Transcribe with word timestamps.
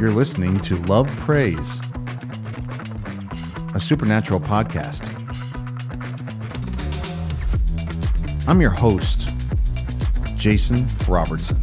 You're 0.00 0.12
listening 0.12 0.60
to 0.60 0.76
Love 0.84 1.08
Prays, 1.16 1.80
a 3.74 3.80
supernatural 3.80 4.40
podcast. 4.40 5.12
I'm 8.48 8.60
your 8.62 8.70
host, 8.70 9.28
Jason 10.38 10.86
Robertson. 11.06 11.60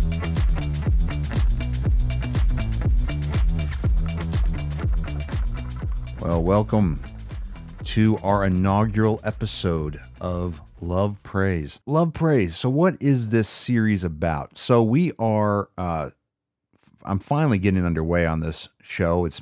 Well, 6.21 6.43
welcome 6.43 6.99
to 7.95 8.17
our 8.23 8.43
inaugural 8.43 9.21
episode 9.23 10.01
of 10.19 10.59
Love 10.81 11.23
Prays. 11.23 11.79
Love 11.85 12.11
Prays. 12.11 12.57
So, 12.57 12.67
what 12.67 12.97
is 13.01 13.29
this 13.29 13.47
series 13.47 14.03
about? 14.03 14.57
So, 14.57 14.83
we 14.83 15.13
are, 15.17 15.69
uh, 15.77 16.09
I'm 17.05 17.19
finally 17.19 17.57
getting 17.57 17.85
underway 17.85 18.25
on 18.25 18.41
this 18.41 18.67
show. 18.81 19.23
It's 19.23 19.41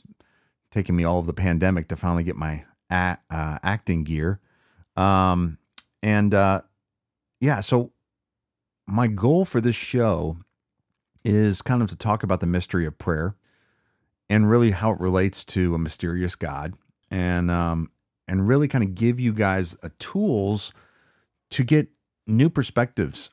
taken 0.69 0.95
me 0.95 1.03
all 1.03 1.17
of 1.17 1.25
the 1.25 1.33
pandemic 1.33 1.87
to 1.87 1.95
finally 1.95 2.23
get 2.23 2.35
my 2.35 2.65
a- 2.91 3.17
uh, 3.31 3.57
acting 3.63 4.03
gear. 4.03 4.39
Um, 4.95 5.57
and 6.03 6.31
uh, 6.35 6.61
yeah, 7.39 7.59
so 7.59 7.91
my 8.85 9.07
goal 9.07 9.45
for 9.45 9.61
this 9.61 9.75
show 9.75 10.37
is 11.25 11.63
kind 11.63 11.81
of 11.81 11.89
to 11.89 11.95
talk 11.95 12.21
about 12.21 12.39
the 12.39 12.45
mystery 12.45 12.85
of 12.85 12.99
prayer 12.99 13.35
and 14.29 14.47
really 14.47 14.69
how 14.69 14.91
it 14.91 14.99
relates 14.99 15.43
to 15.45 15.73
a 15.73 15.79
mysterious 15.79 16.35
God 16.35 16.75
and 17.09 17.51
um, 17.51 17.91
and 18.27 18.47
really 18.47 18.67
kind 18.67 18.83
of 18.83 18.95
give 18.95 19.19
you 19.19 19.33
guys 19.33 19.77
a 19.83 19.89
tools 19.99 20.71
to 21.51 21.63
get 21.63 21.89
new 22.25 22.49
perspectives, 22.49 23.31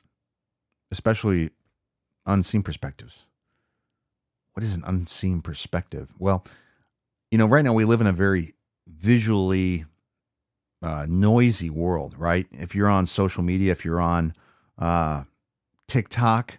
especially 0.91 1.51
unseen 2.25 2.63
perspectives. 2.63 3.25
What 4.53 4.63
is 4.63 4.75
an 4.75 4.83
unseen 4.85 5.41
perspective? 5.41 6.09
Well, 6.19 6.45
you 7.29 7.37
know, 7.37 7.45
right 7.45 7.63
now 7.63 7.73
we 7.73 7.85
live 7.85 8.01
in 8.01 8.07
a 8.07 8.11
very 8.11 8.53
visually 8.87 9.85
uh, 10.81 11.05
noisy 11.07 11.69
world, 11.69 12.17
right? 12.17 12.47
If 12.51 12.75
you're 12.75 12.89
on 12.89 13.05
social 13.05 13.43
media, 13.43 13.71
if 13.71 13.85
you're 13.85 14.01
on 14.01 14.33
uh, 14.77 15.23
TikTok, 15.87 16.57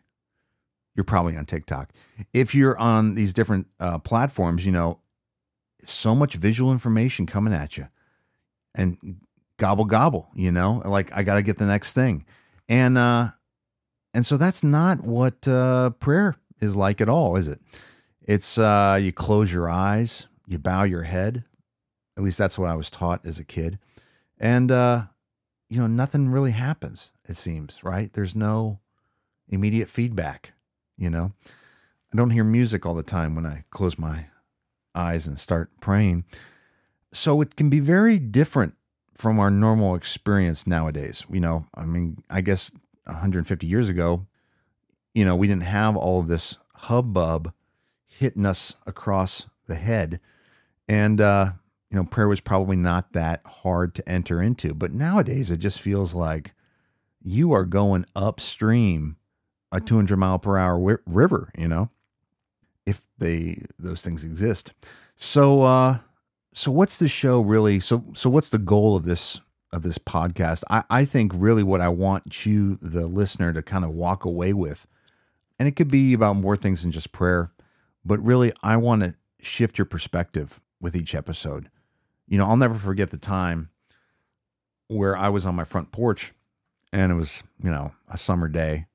you're 0.95 1.05
probably 1.05 1.37
on 1.37 1.45
TikTok. 1.45 1.91
If 2.33 2.55
you're 2.55 2.79
on 2.79 3.15
these 3.15 3.33
different 3.35 3.67
uh, 3.79 3.99
platforms, 3.99 4.65
you 4.65 4.73
know, 4.73 5.01
so 5.85 6.15
much 6.15 6.35
visual 6.35 6.73
information 6.73 7.27
coming 7.27 7.53
at 7.53 7.77
you 7.77 7.89
and 8.75 9.21
gobble 9.59 9.85
gobble, 9.85 10.29
you 10.35 10.51
know, 10.51 10.83
like 10.85 11.15
I 11.17 11.23
got 11.23 11.35
to 11.35 11.43
get 11.43 11.59
the 11.59 11.67
next 11.67 11.93
thing. 11.93 12.25
And 12.69 12.97
uh 12.97 13.31
and 14.15 14.27
so 14.27 14.37
that's 14.37 14.63
not 14.63 15.03
what 15.03 15.47
uh 15.47 15.91
prayer 15.91 16.37
is 16.61 16.77
like 16.77 17.01
at 17.01 17.09
all, 17.09 17.37
is 17.37 17.49
it? 17.49 17.61
It's 18.23 18.59
uh 18.59 18.99
you 19.01 19.13
close 19.13 19.53
your 19.53 19.69
eyes, 19.69 20.27
you 20.47 20.59
bow 20.59 20.85
your 20.85 21.03
head. 21.03 21.45
At 22.17 22.23
least 22.23 22.39
that's 22.39 22.59
what 22.59 22.71
I 22.71 22.75
was 22.75 22.91
taught 22.91 23.25
as 23.27 23.39
a 23.39 23.45
kid. 23.45 23.79
And 24.39 24.71
uh 24.71 25.05
you 25.69 25.79
know, 25.79 25.87
nothing 25.87 26.29
really 26.29 26.51
happens, 26.51 27.13
it 27.27 27.37
seems, 27.37 27.83
right? 27.83 28.13
There's 28.13 28.37
no 28.37 28.81
immediate 29.49 29.89
feedback, 29.89 30.53
you 30.99 31.09
know. 31.09 31.33
I 32.13 32.17
don't 32.17 32.31
hear 32.31 32.45
music 32.45 32.85
all 32.85 32.93
the 32.95 33.03
time 33.03 33.35
when 33.35 33.47
I 33.47 33.65
close 33.71 33.99
my 33.99 34.27
eyes 34.95 35.27
and 35.27 35.41
start 35.41 35.71
praying. 35.81 36.25
So 37.13 37.41
it 37.41 37.57
can 37.57 37.69
be 37.71 37.81
very 37.81 38.19
different 38.19 38.75
from 39.15 39.39
our 39.39 39.51
normal 39.51 39.95
experience 39.95 40.67
nowadays. 40.67 41.25
You 41.31 41.41
know, 41.41 41.67
I 41.75 41.85
mean, 41.85 42.23
I 42.31 42.41
guess 42.41 42.71
150 43.05 43.67
years 43.67 43.89
ago, 43.89 44.27
you 45.15 45.25
know, 45.25 45.37
we 45.37 45.47
didn't 45.47 45.65
have 45.65 45.97
all 45.97 46.21
of 46.21 46.29
this 46.29 46.59
hubbub 46.75 47.53
hitting 48.07 48.47
us 48.47 48.77
across 48.87 49.47
the 49.67 49.75
head. 49.75 50.21
And, 50.89 51.21
uh, 51.21 51.53
you 51.91 51.97
know, 51.97 52.05
prayer 52.05 52.29
was 52.29 52.41
probably 52.41 52.77
not 52.77 53.13
that 53.13 53.43
hard 53.45 53.95
to 53.97 54.09
enter 54.09 54.43
into. 54.43 54.75
But 54.75 54.93
nowadays, 54.93 55.51
it 55.51 55.59
just 55.59 55.81
feels 55.81 56.15
like 56.15 56.55
you 57.21 57.53
are 57.53 57.65
going 57.65 58.07
upstream 58.17 59.17
a 59.71 59.81
200 59.81 60.17
mile 60.17 60.39
per 60.39 60.59
hour 60.59 61.01
river, 61.07 61.51
you 61.57 61.69
know, 61.69 61.91
if 62.87 63.07
they 63.19 63.65
those 63.79 64.03
things 64.03 64.25
exist. 64.25 64.73
So, 65.17 65.63
uh, 65.63 65.99
so 66.55 66.71
what's 66.71 66.99
the 66.99 67.09
show 67.09 67.41
really? 67.41 67.81
So, 67.81 68.05
so 68.15 68.29
what's 68.29 68.51
the 68.51 68.59
goal 68.59 68.97
of 68.97 69.05
this 69.05 69.41
of 69.73 69.83
this 69.83 69.99
podcast? 69.99 70.63
I, 70.69 70.85
I 70.91 71.05
think 71.05 71.33
really 71.35 71.63
what 71.63 71.81
I 71.81 71.89
want 71.89 72.45
you, 72.45 72.79
the 72.83 73.07
listener, 73.07 73.53
to 73.53 73.63
kind 73.63 73.85
of 73.85 73.91
walk 73.91 74.25
away 74.25 74.53
with, 74.53 74.87
and 75.59 75.67
it 75.67 75.77
could 75.77 75.91
be 75.91 76.13
about 76.13 76.37
more 76.37 76.57
things 76.57 76.83
than 76.83 76.93
just 76.93 77.13
prayer, 77.13 77.53
but 78.05 78.23
really, 78.23 78.53
I 78.63 78.77
want 78.77 79.03
to 79.03 79.15
shift 79.41 79.79
your 79.79 79.87
perspective 79.87 80.61
with 80.81 80.95
each 80.95 81.15
episode. 81.15 81.71
You 82.29 82.39
know, 82.39 82.47
I'll 82.47 82.57
never 82.57 82.75
forget 82.75 83.11
the 83.11 83.19
time 83.19 83.71
where 84.89 85.17
I 85.17 85.29
was 85.31 85.47
on 85.47 85.55
my 85.55 85.65
front 85.65 85.91
porch, 85.91 86.33
and 86.93 87.11
it 87.11 87.17
was 87.17 87.43
you 87.63 87.71
know 87.71 87.93
a 88.09 88.19
summer 88.19 88.49
day. 88.49 88.87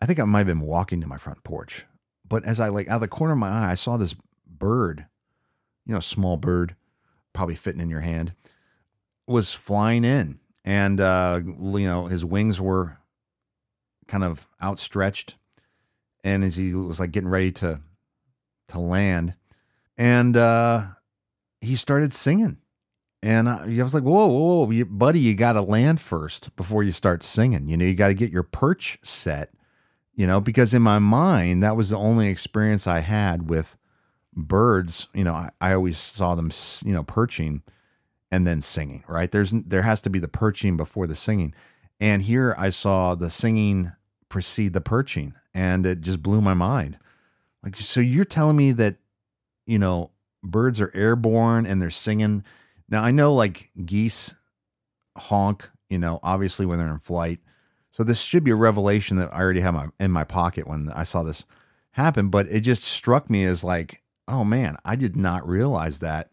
I 0.00 0.06
think 0.06 0.18
I 0.18 0.24
might 0.24 0.40
have 0.40 0.46
been 0.46 0.60
walking 0.60 1.00
to 1.02 1.06
my 1.06 1.18
front 1.18 1.44
porch, 1.44 1.84
but 2.26 2.44
as 2.44 2.58
I 2.58 2.68
like 2.68 2.88
out 2.88 2.96
of 2.96 3.00
the 3.02 3.08
corner 3.08 3.34
of 3.34 3.38
my 3.38 3.50
eye, 3.50 3.72
I 3.72 3.74
saw 3.74 3.98
this 3.98 4.14
bird, 4.46 5.06
you 5.84 5.92
know, 5.92 5.98
a 5.98 6.02
small 6.02 6.38
bird 6.38 6.74
probably 7.36 7.54
fitting 7.54 7.80
in 7.80 7.90
your 7.90 8.00
hand, 8.00 8.32
was 9.26 9.52
flying 9.52 10.04
in. 10.04 10.40
And, 10.64 11.00
uh, 11.00 11.40
you 11.44 11.86
know, 11.86 12.06
his 12.06 12.24
wings 12.24 12.60
were 12.60 12.98
kind 14.08 14.24
of 14.24 14.48
outstretched. 14.60 15.36
And 16.24 16.42
as 16.42 16.56
he 16.56 16.74
was 16.74 16.98
like 16.98 17.12
getting 17.12 17.28
ready 17.28 17.52
to, 17.52 17.80
to 18.68 18.80
land, 18.80 19.34
and 19.96 20.36
uh, 20.36 20.86
he 21.60 21.76
started 21.76 22.12
singing. 22.12 22.56
And 23.22 23.48
I, 23.48 23.64
I 23.64 23.82
was 23.82 23.94
like, 23.94 24.02
whoa, 24.02 24.26
whoa, 24.26 24.66
whoa, 24.66 24.84
buddy, 24.84 25.20
you 25.20 25.34
got 25.34 25.52
to 25.52 25.62
land 25.62 26.00
first 26.00 26.54
before 26.56 26.82
you 26.82 26.92
start 26.92 27.22
singing. 27.22 27.68
You 27.68 27.76
know, 27.76 27.84
you 27.84 27.94
got 27.94 28.08
to 28.08 28.14
get 28.14 28.32
your 28.32 28.42
perch 28.42 28.98
set, 29.02 29.52
you 30.14 30.26
know, 30.26 30.40
because 30.40 30.74
in 30.74 30.82
my 30.82 30.98
mind, 30.98 31.62
that 31.62 31.76
was 31.76 31.90
the 31.90 31.96
only 31.96 32.28
experience 32.28 32.86
I 32.86 33.00
had 33.00 33.48
with 33.48 33.76
birds, 34.36 35.08
you 35.14 35.24
know, 35.24 35.34
I, 35.34 35.50
I 35.60 35.72
always 35.72 35.98
saw 35.98 36.34
them, 36.34 36.50
you 36.84 36.92
know, 36.92 37.02
perching 37.02 37.62
and 38.30 38.46
then 38.46 38.60
singing, 38.60 39.02
right? 39.08 39.30
There's 39.30 39.50
there 39.50 39.82
has 39.82 40.02
to 40.02 40.10
be 40.10 40.18
the 40.18 40.28
perching 40.28 40.76
before 40.76 41.06
the 41.06 41.14
singing. 41.14 41.54
And 41.98 42.22
here 42.22 42.54
I 42.58 42.70
saw 42.70 43.14
the 43.14 43.30
singing 43.30 43.92
precede 44.28 44.74
the 44.74 44.80
perching 44.80 45.32
and 45.54 45.86
it 45.86 46.02
just 46.02 46.22
blew 46.22 46.40
my 46.40 46.54
mind. 46.54 46.98
Like 47.62 47.76
so 47.76 48.00
you're 48.00 48.24
telling 48.24 48.56
me 48.56 48.72
that 48.72 48.96
you 49.66 49.78
know, 49.78 50.10
birds 50.44 50.80
are 50.80 50.92
airborne 50.94 51.66
and 51.66 51.80
they're 51.80 51.90
singing. 51.90 52.44
Now 52.88 53.02
I 53.02 53.10
know 53.10 53.34
like 53.34 53.70
geese 53.84 54.34
honk, 55.16 55.70
you 55.88 55.98
know, 55.98 56.20
obviously 56.22 56.66
when 56.66 56.78
they're 56.78 56.88
in 56.88 56.98
flight. 56.98 57.40
So 57.90 58.04
this 58.04 58.20
should 58.20 58.44
be 58.44 58.50
a 58.50 58.56
revelation 58.56 59.16
that 59.16 59.32
I 59.32 59.40
already 59.40 59.60
have 59.60 59.72
my, 59.72 59.88
in 59.98 60.10
my 60.10 60.24
pocket 60.24 60.68
when 60.68 60.90
I 60.90 61.04
saw 61.04 61.22
this 61.22 61.46
happen, 61.92 62.28
but 62.28 62.46
it 62.48 62.60
just 62.60 62.84
struck 62.84 63.30
me 63.30 63.46
as 63.46 63.64
like 63.64 64.02
oh 64.28 64.44
man, 64.44 64.76
I 64.84 64.96
did 64.96 65.16
not 65.16 65.46
realize 65.48 66.00
that. 66.00 66.30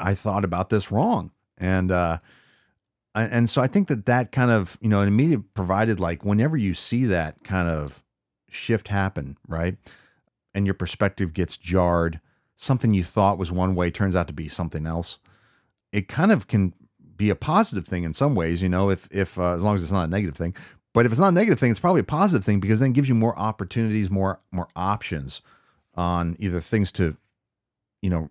I 0.00 0.14
thought 0.14 0.44
about 0.44 0.70
this 0.70 0.90
wrong. 0.90 1.30
And, 1.58 1.92
uh, 1.92 2.18
and 3.14 3.48
so 3.48 3.62
I 3.62 3.66
think 3.66 3.88
that 3.88 4.06
that 4.06 4.32
kind 4.32 4.50
of, 4.50 4.78
you 4.80 4.88
know, 4.88 5.00
an 5.00 5.08
immediate 5.08 5.54
provided 5.54 6.00
like 6.00 6.24
whenever 6.24 6.56
you 6.56 6.74
see 6.74 7.04
that 7.06 7.44
kind 7.44 7.68
of 7.68 8.02
shift 8.48 8.88
happen, 8.88 9.36
right? 9.46 9.76
And 10.54 10.66
your 10.66 10.74
perspective 10.74 11.34
gets 11.34 11.56
jarred, 11.56 12.20
something 12.56 12.94
you 12.94 13.04
thought 13.04 13.38
was 13.38 13.52
one 13.52 13.74
way 13.74 13.90
turns 13.90 14.16
out 14.16 14.26
to 14.28 14.32
be 14.32 14.48
something 14.48 14.86
else. 14.86 15.18
It 15.92 16.08
kind 16.08 16.32
of 16.32 16.48
can 16.48 16.74
be 17.16 17.30
a 17.30 17.36
positive 17.36 17.86
thing 17.86 18.02
in 18.02 18.14
some 18.14 18.34
ways, 18.34 18.62
you 18.62 18.68
know, 18.68 18.90
if, 18.90 19.08
if, 19.12 19.38
uh, 19.38 19.54
as 19.54 19.62
long 19.62 19.74
as 19.74 19.82
it's 19.82 19.92
not 19.92 20.04
a 20.04 20.10
negative 20.10 20.36
thing. 20.36 20.56
But 20.94 21.06
if 21.06 21.12
it's 21.12 21.20
not 21.20 21.28
a 21.28 21.32
negative 21.32 21.60
thing, 21.60 21.70
it's 21.70 21.80
probably 21.80 22.00
a 22.00 22.04
positive 22.04 22.44
thing 22.44 22.60
because 22.60 22.80
then 22.80 22.90
it 22.90 22.94
gives 22.94 23.08
you 23.08 23.14
more 23.14 23.38
opportunities, 23.38 24.10
more, 24.10 24.40
more 24.50 24.68
options 24.74 25.42
on 25.94 26.36
either 26.38 26.60
things 26.60 26.92
to, 26.92 27.16
you 28.00 28.10
know, 28.10 28.30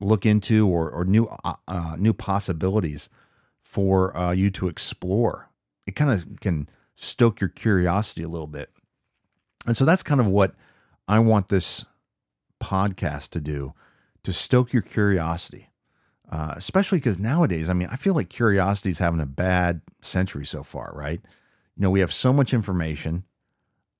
look 0.00 0.24
into 0.24 0.66
or 0.66 0.90
or 0.90 1.04
new 1.04 1.26
uh, 1.44 1.54
uh, 1.68 1.96
new 1.98 2.12
possibilities 2.12 3.08
for 3.62 4.16
uh, 4.16 4.32
you 4.32 4.50
to 4.50 4.68
explore. 4.68 5.50
It 5.86 5.96
kind 5.96 6.10
of 6.10 6.40
can 6.40 6.68
stoke 6.96 7.40
your 7.40 7.50
curiosity 7.50 8.22
a 8.22 8.28
little 8.28 8.46
bit, 8.46 8.70
and 9.66 9.76
so 9.76 9.84
that's 9.84 10.02
kind 10.02 10.20
of 10.20 10.26
what 10.26 10.54
I 11.06 11.18
want 11.18 11.48
this 11.48 11.84
podcast 12.60 13.30
to 13.30 13.40
do 13.40 13.74
to 14.22 14.32
stoke 14.32 14.72
your 14.72 14.82
curiosity. 14.82 15.68
Uh, 16.30 16.54
especially 16.56 16.98
because 16.98 17.18
nowadays, 17.18 17.68
I 17.68 17.72
mean, 17.72 17.88
I 17.90 17.96
feel 17.96 18.14
like 18.14 18.28
curiosity 18.28 18.90
is 18.90 19.00
having 19.00 19.18
a 19.18 19.26
bad 19.26 19.80
century 20.00 20.46
so 20.46 20.62
far, 20.62 20.92
right? 20.94 21.20
You 21.76 21.82
know, 21.82 21.90
we 21.90 21.98
have 21.98 22.12
so 22.12 22.32
much 22.32 22.54
information. 22.54 23.24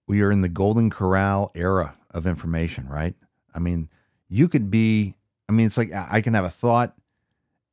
We 0.06 0.20
are 0.20 0.30
in 0.30 0.40
the 0.40 0.48
golden 0.48 0.90
corral 0.90 1.50
era 1.56 1.96
of 2.10 2.26
information, 2.26 2.88
right? 2.88 3.14
I 3.54 3.58
mean, 3.58 3.88
you 4.28 4.48
could 4.48 4.70
be, 4.70 5.14
I 5.48 5.52
mean, 5.52 5.66
it's 5.66 5.78
like 5.78 5.92
I 5.92 6.20
can 6.20 6.34
have 6.34 6.44
a 6.44 6.50
thought 6.50 6.96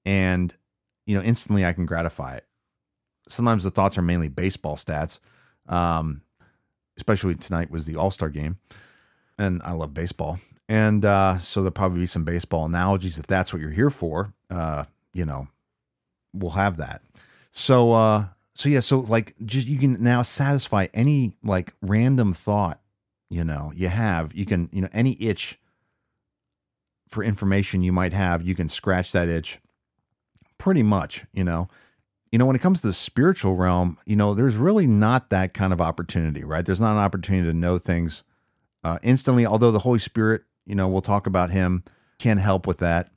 and, 0.06 0.54
you 1.06 1.18
know, 1.18 1.24
instantly 1.24 1.66
I 1.66 1.74
can 1.74 1.86
gratify 1.86 2.38
it. 2.38 2.46
sometimes 3.28 3.64
the 3.64 3.72
thoughts 3.72 3.98
are 3.98 4.02
mainly 4.02 4.28
baseball 4.28 4.76
stats. 4.76 5.20
Um, 5.68 6.22
especially 6.98 7.36
tonight 7.36 7.70
was 7.70 7.86
the 7.86 7.96
All 7.96 8.12
Star 8.12 8.30
game, 8.30 8.58
and 9.38 9.62
I 9.64 9.74
love 9.74 9.94
baseball, 9.94 10.40
and 10.68 11.04
uh, 11.06 11.38
so 11.38 11.62
there'll 11.62 11.72
probably 11.72 12.00
be 12.00 12.06
some 12.06 12.24
baseball 12.24 12.66
analogies 12.66 13.20
if 13.20 13.28
that's 13.28 13.54
what 13.54 13.62
you're 13.62 13.72
here 13.72 13.90
for. 13.90 14.34
Uh, 14.50 14.86
you 15.14 15.26
know, 15.26 15.48
we'll 16.34 16.52
have 16.52 16.78
that. 16.78 17.02
So, 17.52 17.92
uh, 17.94 18.26
so 18.56 18.70
yeah, 18.70 18.80
so 18.80 19.00
like 19.00 19.36
just 19.46 19.68
you 19.68 19.78
can 19.78 20.02
now 20.02 20.22
satisfy 20.22 20.88
any 20.94 21.34
like 21.44 21.74
random 21.82 22.34
thought, 22.34 22.80
you 23.30 23.44
know, 23.44 23.72
you 23.76 23.90
have. 23.90 24.34
You 24.34 24.46
can, 24.46 24.70
you 24.72 24.82
know, 24.82 24.90
any 24.94 25.18
itch 25.20 25.60
for 27.08 27.24
information 27.24 27.84
you 27.84 27.92
might 27.92 28.14
have, 28.14 28.42
you 28.42 28.56
can 28.56 28.70
scratch 28.70 29.12
that 29.14 29.30
itch 29.30 29.60
pretty 30.58 30.84
much, 30.84 31.26
you 31.34 31.44
know. 31.44 31.68
You 32.32 32.38
know, 32.38 32.46
when 32.46 32.58
it 32.58 32.62
comes 32.62 32.82
to 32.82 32.88
the 32.88 32.94
spiritual 32.94 33.56
realm, 33.56 33.98
you 34.06 34.18
know, 34.18 34.34
there's 34.34 34.58
really 34.58 34.86
not 34.86 35.30
that 35.30 35.54
kind 35.54 35.72
of 35.72 35.80
opportunity, 35.80 36.44
right? 36.44 36.66
There's 36.66 36.82
not 36.82 36.92
an 36.92 37.04
opportunity 37.04 37.48
to 37.48 37.54
know 37.54 37.78
things 37.78 38.24
uh, 38.84 39.00
instantly, 39.02 39.46
although 39.46 39.72
the 39.72 39.80
Holy 39.80 40.00
Spirit, 40.00 40.44
you 40.66 40.76
know, 40.76 40.90
we'll 40.90 41.02
talk 41.02 41.26
about 41.26 41.52
him, 41.52 41.84
can 42.20 42.38
help 42.38 42.68
with 42.68 42.80
that. 42.80 43.10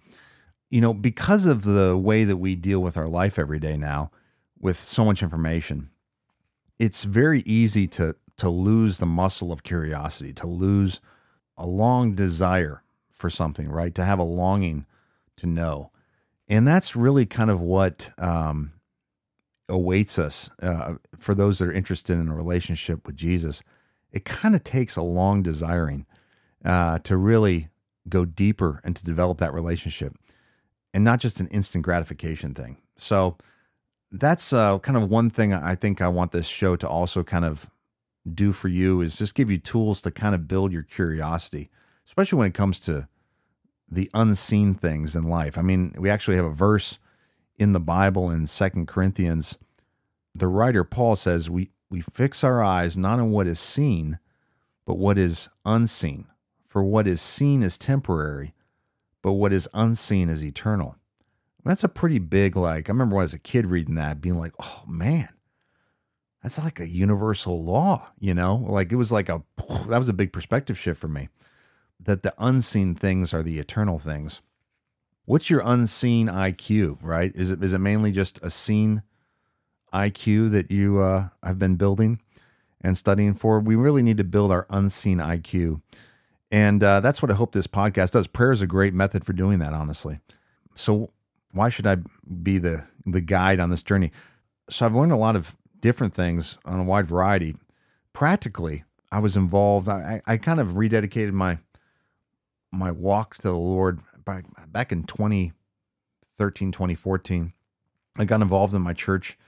You 0.70 0.80
know, 0.80 0.94
because 0.94 1.46
of 1.46 1.64
the 1.64 1.96
way 1.96 2.22
that 2.22 2.36
we 2.36 2.54
deal 2.54 2.78
with 2.78 2.96
our 2.96 3.08
life 3.08 3.36
every 3.36 3.58
day 3.58 3.76
now, 3.76 4.12
with 4.60 4.76
so 4.76 5.04
much 5.04 5.22
information, 5.22 5.90
it's 6.78 7.04
very 7.04 7.40
easy 7.40 7.88
to 7.88 8.14
to 8.40 8.48
lose 8.48 8.96
the 8.96 9.06
muscle 9.06 9.52
of 9.52 9.62
curiosity, 9.62 10.32
to 10.32 10.46
lose 10.46 10.98
a 11.58 11.66
long 11.66 12.14
desire 12.14 12.82
for 13.10 13.28
something, 13.28 13.68
right? 13.68 13.94
To 13.94 14.04
have 14.04 14.18
a 14.18 14.22
longing 14.22 14.86
to 15.36 15.46
know. 15.46 15.90
And 16.48 16.66
that's 16.66 16.96
really 16.96 17.26
kind 17.26 17.50
of 17.50 17.60
what 17.60 18.10
um, 18.16 18.72
awaits 19.68 20.18
us 20.18 20.48
uh, 20.62 20.94
for 21.18 21.34
those 21.34 21.58
that 21.58 21.68
are 21.68 21.72
interested 21.72 22.18
in 22.18 22.28
a 22.28 22.34
relationship 22.34 23.06
with 23.06 23.14
Jesus. 23.14 23.62
It 24.10 24.24
kind 24.24 24.54
of 24.54 24.64
takes 24.64 24.96
a 24.96 25.02
long 25.02 25.42
desiring 25.42 26.06
uh, 26.64 26.98
to 27.00 27.18
really 27.18 27.68
go 28.08 28.24
deeper 28.24 28.80
and 28.82 28.96
to 28.96 29.04
develop 29.04 29.36
that 29.36 29.52
relationship 29.52 30.16
and 30.94 31.04
not 31.04 31.20
just 31.20 31.40
an 31.40 31.48
instant 31.48 31.84
gratification 31.84 32.54
thing. 32.54 32.78
So 32.96 33.36
that's 34.10 34.54
uh, 34.54 34.78
kind 34.78 34.96
of 34.96 35.10
one 35.10 35.28
thing 35.28 35.52
I 35.52 35.74
think 35.74 36.00
I 36.00 36.08
want 36.08 36.32
this 36.32 36.46
show 36.46 36.74
to 36.76 36.88
also 36.88 37.22
kind 37.22 37.44
of 37.44 37.68
do 38.32 38.52
for 38.52 38.68
you 38.68 39.00
is 39.00 39.16
just 39.16 39.34
give 39.34 39.50
you 39.50 39.58
tools 39.58 40.02
to 40.02 40.10
kind 40.10 40.34
of 40.34 40.48
build 40.48 40.72
your 40.72 40.82
curiosity, 40.82 41.70
especially 42.06 42.38
when 42.38 42.48
it 42.48 42.54
comes 42.54 42.80
to 42.80 43.08
the 43.90 44.10
unseen 44.14 44.74
things 44.74 45.16
in 45.16 45.24
life. 45.24 45.58
I 45.58 45.62
mean, 45.62 45.94
we 45.98 46.10
actually 46.10 46.36
have 46.36 46.44
a 46.44 46.50
verse 46.50 46.98
in 47.58 47.72
the 47.72 47.80
Bible 47.80 48.30
in 48.30 48.46
Second 48.46 48.86
Corinthians. 48.86 49.56
The 50.34 50.46
writer 50.46 50.84
Paul 50.84 51.16
says, 51.16 51.50
we, 51.50 51.70
we 51.90 52.00
fix 52.00 52.44
our 52.44 52.62
eyes 52.62 52.96
not 52.96 53.18
on 53.18 53.30
what 53.30 53.48
is 53.48 53.58
seen, 53.58 54.18
but 54.86 54.98
what 54.98 55.18
is 55.18 55.48
unseen. 55.64 56.26
For 56.66 56.84
what 56.84 57.08
is 57.08 57.20
seen 57.20 57.64
is 57.64 57.76
temporary, 57.76 58.54
but 59.22 59.32
what 59.32 59.52
is 59.52 59.68
unseen 59.74 60.28
is 60.28 60.44
eternal. 60.44 60.94
That's 61.64 61.82
a 61.82 61.88
pretty 61.88 62.20
big, 62.20 62.56
like, 62.56 62.88
I 62.88 62.92
remember 62.92 63.16
when 63.16 63.22
I 63.22 63.24
was 63.24 63.34
a 63.34 63.38
kid 63.40 63.66
reading 63.66 63.96
that, 63.96 64.20
being 64.20 64.38
like, 64.38 64.54
oh 64.60 64.84
man, 64.86 65.30
that's 66.42 66.58
like 66.58 66.80
a 66.80 66.88
universal 66.88 67.62
law, 67.64 68.08
you 68.18 68.34
know? 68.34 68.56
Like 68.56 68.92
it 68.92 68.96
was 68.96 69.12
like 69.12 69.28
a, 69.28 69.42
that 69.88 69.98
was 69.98 70.08
a 70.08 70.14
big 70.14 70.32
perspective 70.32 70.78
shift 70.78 71.00
for 71.00 71.08
me 71.08 71.28
that 72.02 72.22
the 72.22 72.34
unseen 72.38 72.94
things 72.94 73.34
are 73.34 73.42
the 73.42 73.58
eternal 73.58 73.98
things. 73.98 74.40
What's 75.26 75.50
your 75.50 75.62
unseen 75.64 76.28
IQ, 76.28 76.98
right? 77.02 77.32
Is 77.34 77.50
it, 77.50 77.62
is 77.62 77.72
it 77.72 77.78
mainly 77.78 78.10
just 78.10 78.38
a 78.42 78.50
seen 78.50 79.02
IQ 79.92 80.50
that 80.50 80.70
you 80.70 81.00
uh, 81.00 81.28
have 81.42 81.58
been 81.58 81.76
building 81.76 82.20
and 82.80 82.96
studying 82.96 83.34
for? 83.34 83.60
We 83.60 83.76
really 83.76 84.02
need 84.02 84.16
to 84.16 84.24
build 84.24 84.50
our 84.50 84.66
unseen 84.70 85.18
IQ. 85.18 85.82
And 86.50 86.82
uh, 86.82 87.00
that's 87.00 87.22
what 87.22 87.30
I 87.30 87.34
hope 87.34 87.52
this 87.52 87.66
podcast 87.66 88.12
does. 88.12 88.26
Prayer 88.26 88.50
is 88.50 88.62
a 88.62 88.66
great 88.66 88.94
method 88.94 89.24
for 89.24 89.32
doing 89.32 89.60
that, 89.60 89.72
honestly. 89.72 90.18
So, 90.74 91.10
why 91.52 91.68
should 91.68 91.86
I 91.86 91.98
be 92.42 92.58
the 92.58 92.84
the 93.06 93.20
guide 93.20 93.60
on 93.60 93.70
this 93.70 93.82
journey? 93.82 94.12
So 94.68 94.86
I've 94.86 94.94
learned 94.94 95.12
a 95.12 95.16
lot 95.16 95.36
of 95.36 95.56
different 95.80 96.14
things 96.14 96.58
on 96.64 96.80
a 96.80 96.84
wide 96.84 97.06
variety. 97.06 97.56
Practically, 98.12 98.84
I 99.12 99.18
was 99.18 99.36
involved. 99.36 99.88
I, 99.88 100.22
I 100.26 100.36
kind 100.36 100.60
of 100.60 100.68
rededicated 100.68 101.32
my 101.32 101.58
my 102.72 102.90
walk 102.90 103.36
to 103.36 103.42
the 103.42 103.54
Lord 103.54 104.00
back 104.24 104.44
back 104.68 104.92
in 104.92 105.04
2013, 105.04 106.72
2014. 106.72 107.52
I 108.18 108.24
got 108.24 108.42
involved 108.42 108.74
in 108.74 108.82
my 108.82 108.92
church, 108.92 109.38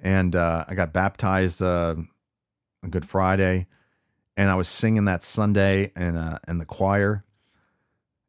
and 0.00 0.34
uh, 0.36 0.64
I 0.68 0.74
got 0.74 0.92
baptized 0.92 1.62
uh, 1.62 1.96
Good 2.88 3.04
Friday, 3.04 3.66
and 4.36 4.50
I 4.50 4.54
was 4.54 4.68
singing 4.68 5.04
that 5.06 5.22
Sunday 5.22 5.92
in 5.96 6.16
uh, 6.16 6.38
in 6.46 6.58
the 6.58 6.66
choir. 6.66 7.24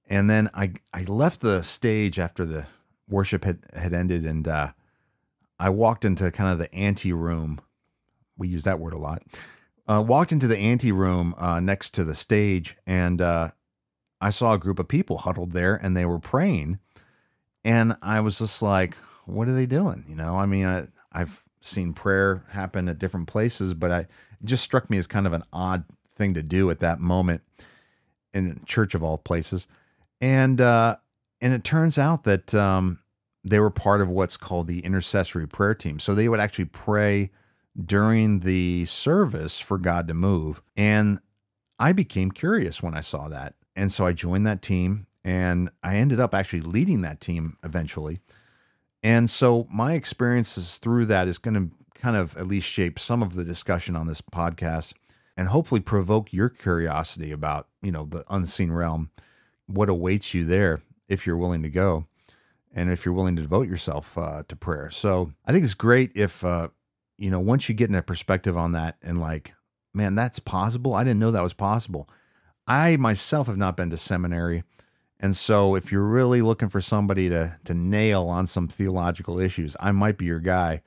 And 0.10 0.30
then 0.30 0.50
I 0.54 0.74
I 0.94 1.04
left 1.04 1.42
the 1.42 1.62
stage 1.62 2.20
after 2.20 2.46
the 2.46 2.68
worship 3.08 3.44
had, 3.44 3.66
had 3.74 3.94
ended 3.94 4.26
and 4.26 4.48
uh, 4.48 4.72
I 5.62 5.70
walked 5.70 6.04
into 6.06 6.32
kind 6.32 6.52
of 6.52 6.58
the 6.58 6.74
ante 6.74 7.14
room. 7.14 7.62
We 8.36 8.48
use 8.48 8.64
that 8.64 8.80
word 8.80 8.94
a 8.94 8.98
lot. 8.98 9.22
Uh, 9.88 10.04
walked 10.06 10.32
into 10.32 10.48
the 10.48 10.58
ante 10.58 10.92
room 10.92 11.36
uh, 11.38 11.60
next 11.60 11.94
to 11.94 12.04
the 12.04 12.16
stage, 12.16 12.78
and 12.88 13.22
uh, 13.22 13.52
I 14.20 14.32
saw 14.32 14.54
a 14.54 14.58
group 14.58 14.80
of 14.80 14.88
people 14.88 15.20
huddled 15.20 15.52
there, 15.52 15.76
and 15.76 15.96
they 15.96 16.06
were 16.06 16.18
praying. 16.18 16.80
And 17.64 17.96
I 18.02 18.22
was 18.22 18.40
just 18.40 18.64
like, 18.64 18.96
"What 19.26 19.48
are 19.48 19.54
they 19.54 19.68
doing?" 19.68 20.04
You 20.10 20.16
know, 20.16 20.36
I 20.36 20.48
mean, 20.48 20.66
I, 20.66 20.88
I've 21.12 21.44
seen 21.62 21.94
prayer 21.94 22.44
happen 22.50 22.90
at 22.90 22.98
different 22.98 23.28
places, 23.28 23.76
but 23.76 23.92
I 23.92 24.00
it 24.00 24.46
just 24.46 24.64
struck 24.64 24.90
me 24.90 24.98
as 24.98 25.06
kind 25.06 25.28
of 25.28 25.34
an 25.34 25.44
odd 25.54 25.84
thing 26.12 26.34
to 26.34 26.42
do 26.42 26.72
at 26.72 26.80
that 26.80 27.00
moment 27.00 27.44
in 28.34 28.62
church 28.66 28.96
of 28.96 29.04
all 29.04 29.20
places. 29.20 29.68
And 30.20 30.60
uh, 30.60 30.96
and 31.40 31.54
it 31.54 31.64
turns 31.64 32.00
out 32.00 32.24
that 32.24 32.56
um, 32.56 32.98
they 33.44 33.60
were 33.60 33.70
part 33.70 34.02
of 34.02 34.10
what's 34.10 34.38
called 34.38 34.68
the 34.68 34.80
intercessory 34.80 35.48
prayer 35.48 35.74
team. 35.74 36.00
So 36.00 36.14
they 36.14 36.30
would 36.30 36.40
actually 36.40 36.66
pray 36.66 37.32
during 37.84 38.40
the 38.40 38.86
service 38.86 39.60
for 39.60 39.78
God 39.78 40.08
to 40.08 40.14
move. 40.14 40.62
And 40.76 41.20
I 41.80 41.94
became 41.94 42.32
curious 42.32 42.84
when 42.84 42.96
I 42.96 43.02
saw 43.02 43.28
that. 43.30 43.56
And 43.76 43.92
so 43.92 44.06
I 44.06 44.14
joined 44.14 44.46
that 44.46 44.62
team 44.62 45.08
and 45.24 45.70
I 45.82 45.96
ended 45.96 46.20
up 46.20 46.34
actually 46.34 46.62
leading 46.62 47.02
that 47.02 47.22
team 47.22 47.58
eventually. 47.64 48.20
And 49.02 49.30
so 49.30 49.68
my 49.72 49.94
experiences 49.94 50.78
through 50.78 51.06
that 51.06 51.28
is 51.28 51.38
going 51.38 51.56
to 51.56 52.00
kind 52.00 52.16
of 52.16 52.38
at 52.38 52.48
least 52.48 52.68
shape 52.68 53.00
some 53.00 53.24
of 53.24 53.34
the 53.34 53.46
discussion 53.46 53.96
on 53.96 54.08
this 54.08 54.22
podcast 54.22 54.94
and 55.38 55.48
hopefully 55.48 55.82
provoke 55.82 56.34
your 56.34 56.50
curiosity 56.50 57.32
about, 57.32 57.68
you 57.82 57.92
know, 57.92 58.06
the 58.06 58.24
unseen 58.30 58.72
realm, 58.72 59.10
what 59.66 59.90
awaits 59.90 60.34
you 60.34 60.46
there 60.46 60.82
if 61.08 61.26
you're 61.26 61.38
willing 61.38 61.64
to 61.64 61.70
go 61.70 62.06
and 62.74 62.90
if 62.90 63.06
you're 63.06 63.14
willing 63.14 63.36
to 63.36 63.42
devote 63.42 63.68
yourself 63.68 64.18
uh, 64.18 64.44
to 64.48 64.56
prayer. 64.56 64.90
So 64.92 65.32
I 65.46 65.52
think 65.52 65.64
it's 65.64 65.74
great 65.74 66.12
if, 66.16 66.44
uh, 66.44 66.70
you 67.18 67.30
know, 67.30 67.40
once 67.40 67.70
you 67.70 67.76
get 67.76 67.90
in 67.90 67.96
a 67.96 68.02
perspective 68.02 68.58
on 68.58 68.72
that 68.74 68.98
and 69.02 69.20
like, 69.20 69.54
man, 69.94 70.16
that's 70.16 70.40
possible. 70.40 70.94
I 70.94 71.04
didn't 71.04 71.20
know 71.20 71.32
that 71.32 71.44
was 71.44 71.54
possible. 71.54 72.10
I 72.68 72.96
myself 72.96 73.48
have 73.48 73.58
not 73.58 73.76
been 73.76 73.90
to 73.90 73.98
seminary. 73.98 74.64
And 75.20 75.36
so 75.36 75.76
if 75.76 75.92
you're 75.92 76.08
really 76.08 76.42
looking 76.42 76.70
for 76.70 76.82
somebody 76.82 77.30
to, 77.30 77.58
to 77.66 77.74
nail 77.74 78.28
on 78.28 78.48
some 78.48 78.68
theological 78.68 79.40
issues, 79.40 79.76
I 79.80 79.92
might 79.92 80.18
be 80.18 80.26
your 80.26 80.40
guy. 80.40 80.82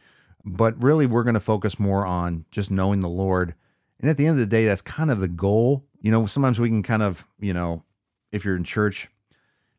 But 0.45 0.83
really, 0.83 1.07
we're 1.07 1.23
going 1.23 1.35
to 1.35 1.41
focus 1.41 1.79
more 1.79 2.05
on 2.05 2.45
just 2.51 2.71
knowing 2.71 3.01
the 3.01 3.09
Lord. 3.09 3.55
And 4.01 4.11
at 4.11 4.17
the 4.17 4.27
end 4.27 4.35
of 4.35 4.41
the 4.41 4.47
day, 4.47 4.67
that's 4.67 4.83
kind 4.83 5.11
of 5.11 5.21
the 5.21 5.29
goal. 5.29 5.85
You 6.01 6.11
know, 6.11 6.27
sometimes 6.27 6.61
we 6.61 6.69
can 6.69 6.83
kind 6.83 7.03
of, 7.03 7.27
you 7.39 7.55
know, 7.55 7.85
if 8.33 8.45
you're 8.45 8.57
in 8.57 8.65
church, 8.65 9.09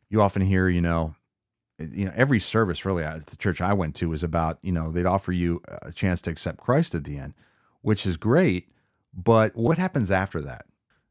you 0.10 0.22
often 0.22 0.42
hear, 0.42 0.70
you 0.70 0.82
know, 0.82 1.16
you 1.80 2.06
know 2.06 2.14
every 2.16 2.40
service 2.40 2.86
really 2.86 3.04
at 3.04 3.28
the 3.28 3.38
church 3.38 3.62
I 3.62 3.74
went 3.74 3.96
to 3.96 4.10
was 4.10 4.24
about 4.24 4.60
you 4.62 4.72
know 4.72 4.92
they'd 4.92 5.06
offer 5.06 5.32
you 5.32 5.62
a 5.82 5.92
chance 5.92 6.22
to 6.24 6.32
accept 6.32 6.60
Christ 6.60 6.96
at 6.96 7.04
the 7.04 7.18
end, 7.18 7.34
which 7.82 8.06
is 8.06 8.18
great. 8.18 8.70
But 9.14 9.56
what 9.56 9.78
happens 9.78 10.12
after 10.12 10.42
that? 10.42 10.66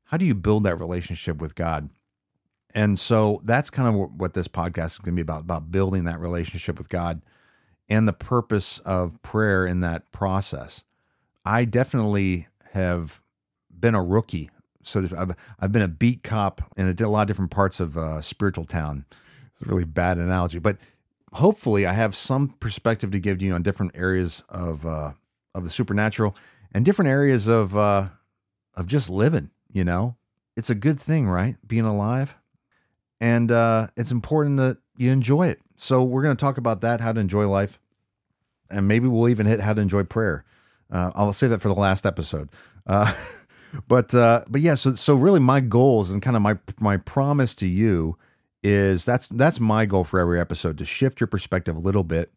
How 0.04 0.16
do 0.16 0.26
you 0.26 0.34
build 0.34 0.64
that 0.64 0.76
relationship 0.76 1.38
with 1.38 1.54
God? 1.54 1.90
And 2.74 2.98
so 2.98 3.40
that's 3.44 3.70
kind 3.70 3.88
of 3.88 4.10
what 4.16 4.34
this 4.34 4.48
podcast 4.48 4.86
is 4.86 4.98
going 4.98 5.14
to 5.14 5.16
be 5.16 5.22
about 5.22 5.42
about 5.42 5.70
building 5.70 6.04
that 6.04 6.20
relationship 6.20 6.78
with 6.78 6.88
God 6.88 7.22
and 7.88 8.08
the 8.08 8.12
purpose 8.12 8.78
of 8.80 9.20
prayer 9.22 9.66
in 9.66 9.80
that 9.80 10.10
process. 10.12 10.82
I 11.44 11.64
definitely 11.64 12.48
have 12.72 13.20
been 13.70 13.94
a 13.94 14.02
rookie. 14.02 14.50
So 14.82 15.06
I've, 15.16 15.34
I've 15.60 15.72
been 15.72 15.82
a 15.82 15.88
beat 15.88 16.22
cop 16.22 16.62
in 16.76 16.88
a, 16.88 17.08
lot 17.08 17.22
of 17.22 17.28
different 17.28 17.50
parts 17.50 17.80
of 17.80 17.96
uh, 17.96 18.20
spiritual 18.20 18.64
town 18.64 19.04
it's 19.54 19.66
a 19.66 19.70
really 19.70 19.84
bad 19.84 20.18
analogy, 20.18 20.58
but 20.58 20.78
hopefully 21.32 21.86
I 21.86 21.92
have 21.92 22.16
some 22.16 22.48
perspective 22.60 23.10
to 23.10 23.18
give 23.18 23.38
to 23.38 23.44
you 23.44 23.52
on 23.52 23.62
different 23.62 23.92
areas 23.94 24.42
of 24.48 24.86
uh, 24.86 25.12
of 25.54 25.64
the 25.64 25.70
supernatural 25.70 26.34
and 26.72 26.84
different 26.84 27.10
areas 27.10 27.46
of 27.46 27.76
uh, 27.76 28.08
of 28.74 28.86
just 28.86 29.10
living. 29.10 29.50
You 29.72 29.84
know, 29.84 30.16
it's 30.56 30.70
a 30.70 30.74
good 30.74 30.98
thing, 30.98 31.28
right? 31.28 31.56
Being 31.66 31.84
alive, 31.84 32.34
and 33.20 33.50
uh, 33.50 33.88
it's 33.96 34.10
important 34.10 34.56
that 34.58 34.78
you 34.96 35.10
enjoy 35.10 35.48
it. 35.48 35.60
So 35.76 36.02
we're 36.02 36.22
going 36.22 36.36
to 36.36 36.40
talk 36.40 36.58
about 36.58 36.80
that, 36.82 37.00
how 37.00 37.12
to 37.12 37.20
enjoy 37.20 37.48
life, 37.48 37.78
and 38.70 38.88
maybe 38.88 39.08
we'll 39.08 39.28
even 39.28 39.46
hit 39.46 39.60
how 39.60 39.74
to 39.74 39.80
enjoy 39.80 40.04
prayer. 40.04 40.44
Uh, 40.90 41.10
I'll 41.14 41.32
save 41.32 41.50
that 41.50 41.60
for 41.60 41.68
the 41.68 41.74
last 41.74 42.06
episode. 42.06 42.50
Uh, 42.86 43.12
but 43.88 44.14
uh, 44.14 44.44
but 44.48 44.60
yeah, 44.60 44.74
so 44.74 44.94
so 44.94 45.14
really 45.14 45.40
my 45.40 45.60
goals 45.60 46.10
and 46.10 46.22
kind 46.22 46.36
of 46.36 46.42
my 46.42 46.58
my 46.78 46.96
promise 46.96 47.54
to 47.56 47.66
you 47.66 48.16
is 48.64 49.04
that's 49.04 49.28
that's 49.28 49.60
my 49.60 49.84
goal 49.84 50.02
for 50.02 50.18
every 50.18 50.40
episode 50.40 50.78
to 50.78 50.84
shift 50.86 51.20
your 51.20 51.28
perspective 51.28 51.76
a 51.76 51.80
little 51.80 52.02
bit, 52.02 52.32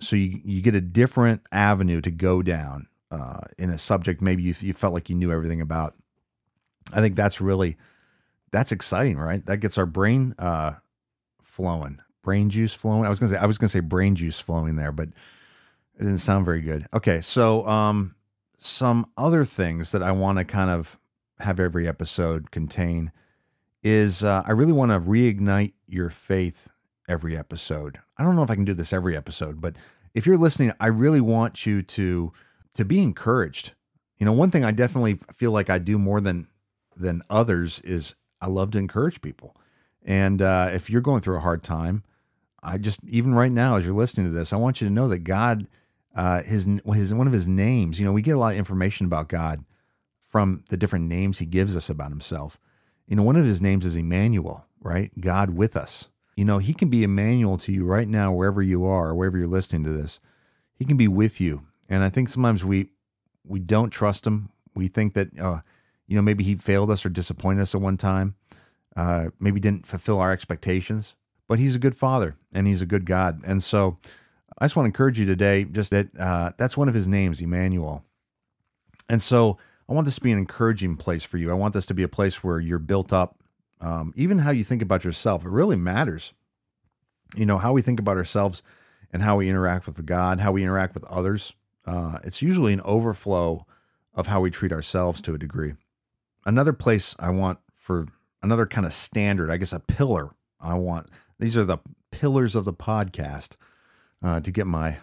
so 0.00 0.16
you 0.16 0.40
you 0.44 0.60
get 0.60 0.74
a 0.74 0.80
different 0.80 1.42
avenue 1.52 2.00
to 2.00 2.10
go 2.10 2.42
down 2.42 2.88
uh, 3.12 3.42
in 3.58 3.70
a 3.70 3.78
subject 3.78 4.20
maybe 4.20 4.42
you 4.42 4.54
you 4.60 4.74
felt 4.74 4.92
like 4.92 5.08
you 5.08 5.14
knew 5.14 5.32
everything 5.32 5.60
about. 5.60 5.94
I 6.92 7.00
think 7.00 7.14
that's 7.14 7.40
really 7.40 7.76
that's 8.50 8.72
exciting, 8.72 9.16
right? 9.18 9.46
That 9.46 9.58
gets 9.58 9.78
our 9.78 9.86
brain 9.86 10.34
uh, 10.38 10.72
flowing, 11.40 12.00
brain 12.22 12.50
juice 12.50 12.74
flowing. 12.74 13.06
I 13.06 13.08
was 13.08 13.20
gonna 13.20 13.30
say 13.30 13.38
I 13.38 13.46
was 13.46 13.56
gonna 13.56 13.68
say 13.68 13.80
brain 13.80 14.16
juice 14.16 14.40
flowing 14.40 14.74
there, 14.74 14.92
but 14.92 15.08
it 15.08 15.98
didn't 15.98 16.18
sound 16.18 16.44
very 16.44 16.60
good. 16.60 16.86
Okay, 16.92 17.20
so 17.20 17.64
um, 17.68 18.16
some 18.58 19.06
other 19.16 19.44
things 19.44 19.92
that 19.92 20.02
I 20.02 20.10
want 20.10 20.38
to 20.38 20.44
kind 20.44 20.70
of 20.70 20.98
have 21.38 21.60
every 21.60 21.86
episode 21.86 22.50
contain 22.50 23.12
is 23.82 24.22
uh, 24.22 24.42
I 24.46 24.52
really 24.52 24.72
want 24.72 24.92
to 24.92 25.00
reignite 25.00 25.72
your 25.86 26.10
faith 26.10 26.70
every 27.08 27.36
episode. 27.36 27.98
I 28.16 28.22
don't 28.22 28.36
know 28.36 28.42
if 28.42 28.50
I 28.50 28.54
can 28.54 28.64
do 28.64 28.74
this 28.74 28.92
every 28.92 29.16
episode, 29.16 29.60
but 29.60 29.76
if 30.14 30.26
you're 30.26 30.38
listening, 30.38 30.72
I 30.80 30.86
really 30.86 31.20
want 31.20 31.66
you 31.66 31.82
to 31.82 32.32
to 32.74 32.84
be 32.84 33.00
encouraged. 33.00 33.72
You 34.18 34.26
know, 34.26 34.32
one 34.32 34.50
thing 34.50 34.64
I 34.64 34.70
definitely 34.70 35.18
feel 35.34 35.50
like 35.50 35.68
I 35.68 35.78
do 35.78 35.98
more 35.98 36.20
than 36.20 36.48
than 36.96 37.22
others 37.28 37.80
is 37.80 38.14
I 38.40 38.46
love 38.46 38.70
to 38.72 38.78
encourage 38.78 39.20
people. 39.20 39.56
And 40.04 40.42
uh, 40.42 40.70
if 40.72 40.90
you're 40.90 41.00
going 41.00 41.20
through 41.20 41.36
a 41.36 41.40
hard 41.40 41.62
time, 41.62 42.02
I 42.62 42.78
just 42.78 43.00
even 43.04 43.34
right 43.34 43.52
now 43.52 43.76
as 43.76 43.84
you're 43.84 43.94
listening 43.94 44.26
to 44.26 44.32
this, 44.32 44.52
I 44.52 44.56
want 44.56 44.80
you 44.80 44.86
to 44.86 44.92
know 44.92 45.08
that 45.08 45.20
God 45.20 45.66
uh, 46.14 46.42
his 46.42 46.68
his 46.92 47.14
one 47.14 47.26
of 47.26 47.32
his 47.32 47.48
names. 47.48 47.98
You 47.98 48.06
know, 48.06 48.12
we 48.12 48.22
get 48.22 48.36
a 48.36 48.38
lot 48.38 48.52
of 48.52 48.58
information 48.58 49.06
about 49.06 49.28
God 49.28 49.64
from 50.32 50.64
the 50.70 50.78
different 50.78 51.04
names 51.04 51.38
He 51.38 51.44
gives 51.44 51.76
us 51.76 51.90
about 51.90 52.08
Himself. 52.08 52.58
You 53.06 53.16
know, 53.16 53.22
one 53.22 53.36
of 53.36 53.44
His 53.44 53.60
names 53.60 53.84
is 53.84 53.96
Emmanuel, 53.96 54.66
right? 54.80 55.10
God 55.20 55.50
with 55.50 55.76
us. 55.76 56.08
You 56.36 56.44
know, 56.44 56.58
He 56.58 56.74
can 56.74 56.88
be 56.88 57.04
Emmanuel 57.04 57.58
to 57.58 57.72
you 57.72 57.84
right 57.84 58.08
now, 58.08 58.32
wherever 58.32 58.62
you 58.62 58.84
are, 58.84 59.14
wherever 59.14 59.36
you're 59.36 59.46
listening 59.46 59.84
to 59.84 59.90
this. 59.90 60.20
He 60.74 60.84
can 60.84 60.96
be 60.96 61.08
with 61.08 61.40
you, 61.40 61.66
and 61.88 62.02
I 62.02 62.08
think 62.08 62.28
sometimes 62.28 62.64
we 62.64 62.90
we 63.44 63.58
don't 63.60 63.90
trust 63.90 64.26
Him. 64.26 64.50
We 64.74 64.88
think 64.88 65.14
that 65.14 65.38
uh, 65.38 65.60
you 66.06 66.16
know 66.16 66.22
maybe 66.22 66.44
He 66.44 66.54
failed 66.56 66.90
us 66.90 67.04
or 67.04 67.08
disappointed 67.08 67.62
us 67.62 67.74
at 67.74 67.80
one 67.80 67.96
time. 67.96 68.34
Uh, 68.96 69.28
maybe 69.38 69.60
didn't 69.60 69.86
fulfill 69.86 70.18
our 70.18 70.32
expectations, 70.32 71.14
but 71.48 71.58
He's 71.58 71.74
a 71.74 71.78
good 71.78 71.96
Father 71.96 72.36
and 72.52 72.66
He's 72.66 72.82
a 72.82 72.86
good 72.86 73.06
God, 73.06 73.40
and 73.44 73.62
so 73.62 73.98
I 74.58 74.66
just 74.66 74.76
want 74.76 74.84
to 74.84 74.88
encourage 74.88 75.18
you 75.18 75.26
today, 75.26 75.64
just 75.64 75.90
that 75.90 76.08
uh, 76.18 76.52
that's 76.56 76.76
one 76.76 76.88
of 76.88 76.94
his 76.94 77.08
names, 77.08 77.40
Emmanuel. 77.40 78.04
And 79.08 79.20
so 79.20 79.58
I 79.92 79.94
want 79.94 80.06
this 80.06 80.14
to 80.14 80.22
be 80.22 80.32
an 80.32 80.38
encouraging 80.38 80.96
place 80.96 81.22
for 81.22 81.36
you. 81.36 81.50
I 81.50 81.54
want 81.54 81.74
this 81.74 81.84
to 81.84 81.92
be 81.92 82.02
a 82.02 82.08
place 82.08 82.42
where 82.42 82.58
you're 82.58 82.78
built 82.78 83.12
up. 83.12 83.36
Um, 83.78 84.14
even 84.16 84.38
how 84.38 84.50
you 84.50 84.64
think 84.64 84.80
about 84.80 85.04
yourself, 85.04 85.44
it 85.44 85.50
really 85.50 85.76
matters. 85.76 86.32
You 87.36 87.44
know, 87.44 87.58
how 87.58 87.74
we 87.74 87.82
think 87.82 88.00
about 88.00 88.16
ourselves 88.16 88.62
and 89.12 89.22
how 89.22 89.36
we 89.36 89.50
interact 89.50 89.84
with 89.84 90.06
God, 90.06 90.40
how 90.40 90.50
we 90.50 90.62
interact 90.62 90.94
with 90.94 91.04
others. 91.04 91.52
Uh, 91.84 92.20
it's 92.24 92.40
usually 92.40 92.72
an 92.72 92.80
overflow 92.86 93.66
of 94.14 94.28
how 94.28 94.40
we 94.40 94.50
treat 94.50 94.72
ourselves 94.72 95.20
to 95.20 95.34
a 95.34 95.38
degree. 95.38 95.74
Another 96.46 96.72
place 96.72 97.14
I 97.18 97.28
want 97.28 97.58
for 97.74 98.06
another 98.42 98.64
kind 98.64 98.86
of 98.86 98.94
standard, 98.94 99.50
I 99.50 99.58
guess 99.58 99.74
a 99.74 99.78
pillar 99.78 100.30
I 100.58 100.72
want. 100.72 101.08
These 101.38 101.58
are 101.58 101.66
the 101.66 101.78
pillars 102.10 102.54
of 102.54 102.64
the 102.64 102.72
podcast 102.72 103.56
uh, 104.22 104.40
to 104.40 104.50
get 104.50 104.66
my 104.66 105.00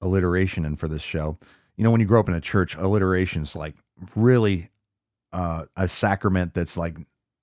alliteration 0.00 0.64
in 0.64 0.76
for 0.76 0.88
this 0.88 1.02
show. 1.02 1.36
You 1.80 1.84
know, 1.84 1.92
when 1.92 2.02
you 2.02 2.06
grow 2.06 2.20
up 2.20 2.28
in 2.28 2.34
a 2.34 2.42
church, 2.42 2.76
alliteration's 2.76 3.56
like 3.56 3.74
really 4.14 4.68
uh, 5.32 5.64
a 5.78 5.88
sacrament 5.88 6.52
that's 6.52 6.76
like, 6.76 6.98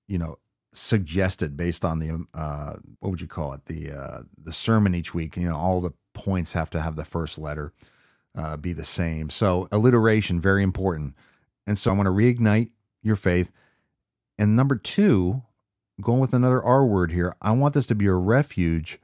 you 0.06 0.16
know, 0.16 0.38
suggested 0.72 1.56
based 1.56 1.84
on 1.84 1.98
the 1.98 2.24
uh, 2.34 2.74
what 3.00 3.10
would 3.10 3.20
you 3.20 3.26
call 3.26 3.52
it 3.52 3.64
the 3.64 3.90
uh, 3.90 4.22
the 4.40 4.52
sermon 4.52 4.94
each 4.94 5.12
week. 5.12 5.36
You 5.36 5.48
know, 5.48 5.56
all 5.56 5.80
the 5.80 5.90
points 6.14 6.52
have 6.52 6.70
to 6.70 6.80
have 6.80 6.94
the 6.94 7.04
first 7.04 7.36
letter 7.36 7.72
uh, 8.36 8.56
be 8.56 8.72
the 8.72 8.84
same. 8.84 9.28
So 9.28 9.66
alliteration 9.72 10.40
very 10.40 10.62
important. 10.62 11.16
And 11.66 11.76
so 11.76 11.90
I 11.90 11.94
want 11.94 12.06
to 12.06 12.12
reignite 12.12 12.70
your 13.02 13.16
faith. 13.16 13.50
And 14.38 14.54
number 14.54 14.76
two, 14.76 15.42
going 16.00 16.20
with 16.20 16.32
another 16.32 16.62
R 16.62 16.86
word 16.86 17.10
here, 17.10 17.34
I 17.42 17.50
want 17.50 17.74
this 17.74 17.88
to 17.88 17.96
be 17.96 18.06
a 18.06 18.14
refuge 18.14 19.00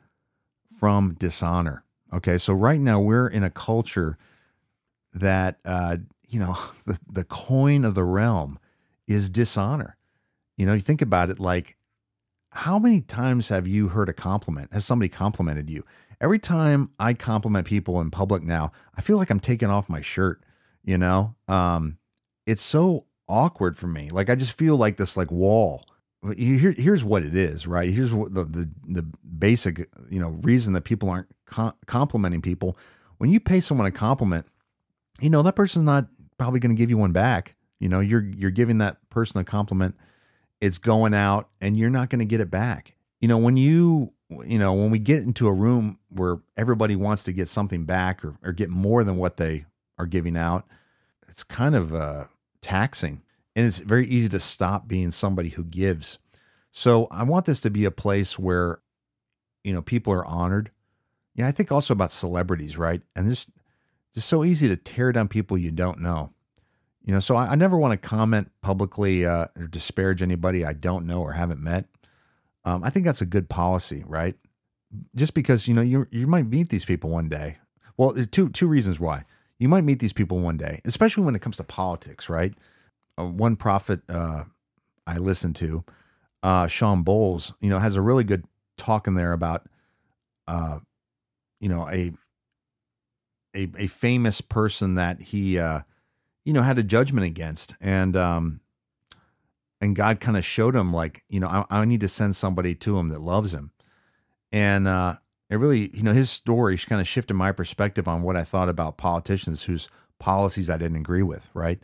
from 0.79 1.14
dishonor. 1.14 1.83
Okay, 2.12 2.38
so 2.38 2.53
right 2.53 2.79
now 2.79 3.00
we're 3.00 3.26
in 3.26 3.43
a 3.43 3.50
culture 3.50 4.17
that 5.14 5.59
uh, 5.64 5.97
you 6.26 6.38
know 6.38 6.56
the 6.87 6.99
the 7.11 7.25
coin 7.25 7.85
of 7.85 7.94
the 7.94 8.04
realm 8.04 8.59
is 9.06 9.30
dishonor. 9.30 9.97
You 10.56 10.66
know, 10.66 10.75
you 10.75 10.80
think 10.80 11.02
about 11.02 11.30
it 11.30 11.40
like 11.40 11.76
how 12.54 12.78
many 12.78 13.00
times 13.00 13.49
have 13.49 13.66
you 13.66 13.88
heard 13.88 14.09
a 14.09 14.12
compliment? 14.12 14.73
Has 14.73 14.85
somebody 14.85 15.09
complimented 15.09 15.68
you? 15.68 15.85
Every 16.21 16.38
time 16.38 16.90
I 17.00 17.12
compliment 17.12 17.66
people 17.66 18.00
in 18.00 18.11
public 18.12 18.44
now, 18.44 18.71
I 18.97 19.00
feel 19.00 19.16
like 19.16 19.28
I'm 19.28 19.40
taking 19.40 19.71
off 19.71 19.88
my 19.88 20.00
shirt, 20.00 20.44
you 20.85 20.97
know? 20.97 21.35
Um, 21.49 21.99
it's 22.47 22.62
so 22.62 23.06
awkward 23.28 23.76
for 23.76 23.88
me. 23.88 24.09
Like 24.11 24.30
I 24.30 24.37
just 24.37 24.56
feel 24.56 24.76
like 24.76 24.97
this 24.97 25.16
like 25.16 25.33
wall. 25.33 25.85
Here, 26.37 26.73
here's 26.73 27.04
what 27.04 27.23
it 27.23 27.37
is, 27.37 27.66
right? 27.66 27.90
Here's 27.90 28.14
what 28.14 28.33
the, 28.33 28.44
the 28.44 28.71
the 28.88 29.02
basic, 29.38 29.90
you 30.09 30.18
know, 30.18 30.28
reason 30.28 30.73
that 30.73 30.83
people 30.83 31.11
aren't 31.11 31.28
complimenting 31.87 32.40
people. 32.40 32.78
When 33.18 33.30
you 33.30 33.40
pay 33.40 33.61
someone 33.61 33.87
a 33.87 33.90
compliment, 33.90 34.47
you 35.25 35.31
know 35.31 35.43
that 35.43 35.57
person's 35.57 35.87
not 35.87 36.07
probably 36.37 36.61
going 36.61 36.76
to 36.76 36.78
give 36.78 36.90
you 36.90 36.99
one 36.99 37.12
back. 37.12 37.57
You 37.81 37.88
know, 37.88 38.00
you're 38.00 38.25
you're 38.25 38.50
giving 38.50 38.78
that 38.78 38.99
person 39.09 39.40
a 39.40 39.45
compliment. 39.45 39.95
It's 40.61 40.76
going 40.76 41.14
out, 41.14 41.49
and 41.62 41.78
you're 41.78 41.88
not 41.88 42.11
going 42.11 42.19
to 42.19 42.26
get 42.26 42.40
it 42.40 42.50
back. 42.50 42.95
You 43.23 43.28
know, 43.28 43.38
when 43.38 43.57
you 43.57 44.12
you 44.45 44.59
know 44.59 44.75
when 44.75 44.90
we 44.90 44.99
get 44.99 45.23
into 45.23 45.49
a 45.49 45.52
room 45.52 45.99
where 46.11 46.40
everybody 46.59 46.95
wants 46.95 47.25
to 47.25 47.33
get 47.33 47.49
something 47.49 47.87
back 47.87 48.23
or, 48.23 48.37
or 48.43 48.52
get 48.52 48.69
more 48.69 49.02
than 49.02 49.16
what 49.16 49.38
they 49.38 49.64
are 49.97 50.04
giving 50.04 50.37
out, 50.37 50.66
it's 51.26 51.43
kind 51.43 51.75
of 51.75 51.95
uh, 51.95 52.25
taxing, 52.61 53.23
and 53.57 53.64
it's 53.64 53.78
very 53.78 54.07
easy 54.07 54.28
to 54.28 54.38
stop 54.38 54.87
being 54.87 55.11
somebody 55.11 55.49
who 55.49 55.64
gives. 55.64 56.19
So 56.71 57.09
I 57.11 57.23
want 57.23 57.47
this 57.47 57.62
to 57.62 57.71
be 57.71 57.87
a 57.87 57.90
place 57.90 58.38
where 58.38 58.81
you 59.62 59.73
know 59.73 59.81
people 59.81 60.12
are 60.12 60.26
honored 60.26 60.71
yeah, 61.35 61.49
I 61.49 61.52
think 61.52 61.73
also 61.73 61.93
about 61.93 62.11
celebrities, 62.11 62.78
right? 62.78 63.02
And 63.16 63.28
this 63.28 63.47
just 64.14 64.28
so 64.28 64.44
easy 64.44 64.68
to 64.68 64.76
tear 64.76 65.12
down 65.12 65.28
people 65.28 65.59
you 65.59 65.71
don't 65.71 66.00
know. 66.00 66.30
You 67.04 67.12
know, 67.12 67.21
so 67.21 67.37
I, 67.37 67.49
I 67.50 67.54
never 67.54 67.76
want 67.76 67.92
to 67.92 68.09
comment 68.09 68.50
publicly 68.62 69.26
uh, 69.26 69.47
or 69.56 69.66
disparage 69.66 70.23
anybody 70.23 70.64
I 70.64 70.73
don't 70.73 71.06
know 71.06 71.21
or 71.21 71.33
haven't 71.33 71.61
met. 71.61 71.87
Um, 72.64 72.83
I 72.83 72.90
think 72.90 73.04
that's 73.04 73.21
a 73.21 73.26
good 73.26 73.50
policy, 73.50 74.04
right? 74.06 74.37
Just 75.14 75.35
because 75.35 75.68
you 75.68 75.75
know 75.75 75.83
you 75.83 76.06
you 76.11 76.26
might 76.26 76.47
meet 76.47 76.71
these 76.71 76.85
people 76.85 77.11
one 77.11 77.28
day. 77.28 77.59
Well, 77.97 78.14
two 78.30 78.49
two 78.49 78.66
reasons 78.66 78.99
why 78.99 79.25
you 79.59 79.68
might 79.68 79.85
meet 79.85 79.99
these 79.99 80.12
people 80.12 80.38
one 80.38 80.56
day, 80.56 80.80
especially 80.85 81.25
when 81.25 81.35
it 81.35 81.42
comes 81.42 81.56
to 81.59 81.64
politics, 81.64 82.28
right? 82.28 82.54
Uh, 83.18 83.25
one 83.25 83.56
prophet 83.56 84.00
uh, 84.09 84.44
I 85.06 85.18
listened 85.18 85.56
to, 85.56 85.85
uh, 86.42 86.66
Shawn 86.66 87.04
Bolz, 87.04 87.52
you 87.61 87.71
know, 87.71 87.78
has 87.78 87.97
a 87.97 88.02
really 88.02 88.25
good 88.25 88.44
talk 88.76 89.06
in 89.06 89.14
there 89.14 89.33
about 89.33 89.66
uh, 90.47 90.78
you 91.61 91.68
know 91.68 91.88
a 91.88 92.12
a, 93.55 93.69
a 93.77 93.87
famous 93.87 94.41
person 94.41 94.95
that 94.95 95.21
he 95.21 95.59
uh, 95.59 95.81
you 96.45 96.53
know 96.53 96.63
had 96.63 96.79
a 96.79 96.83
judgment 96.83 97.27
against. 97.27 97.75
And 97.81 98.17
um 98.17 98.61
and 99.81 99.97
God 99.97 100.21
kind 100.21 100.37
of 100.37 100.45
showed 100.45 100.77
him 100.77 100.93
like 100.93 101.25
you 101.29 101.41
know 101.41 101.49
I, 101.49 101.65
I 101.71 101.85
need 101.85 102.01
to 102.01 102.09
send 102.09 102.37
somebody 102.37 102.75
to 102.77 102.99
him 102.99 103.09
that 103.09 103.21
loves 103.21 103.53
him. 103.53 103.73
And 104.53 104.87
uh 104.87 105.17
it 105.51 105.57
really 105.57 105.91
you 105.95 106.03
know 106.03 106.13
his 106.13 106.31
story 106.31 106.77
kind 106.79 107.01
of 107.01 107.09
shifted 107.09 107.35
my 107.35 107.53
perspective 107.53 108.07
on 108.07 108.23
what 108.23 108.37
I 108.37 108.45
thought 108.45 108.69
about 108.69 108.97
politicians 108.97 109.65
whose 109.65 109.89
policies 110.19 110.71
I 110.71 110.77
didn't 110.77 110.99
agree 110.99 111.23
with 111.23 111.49
right? 111.55 111.81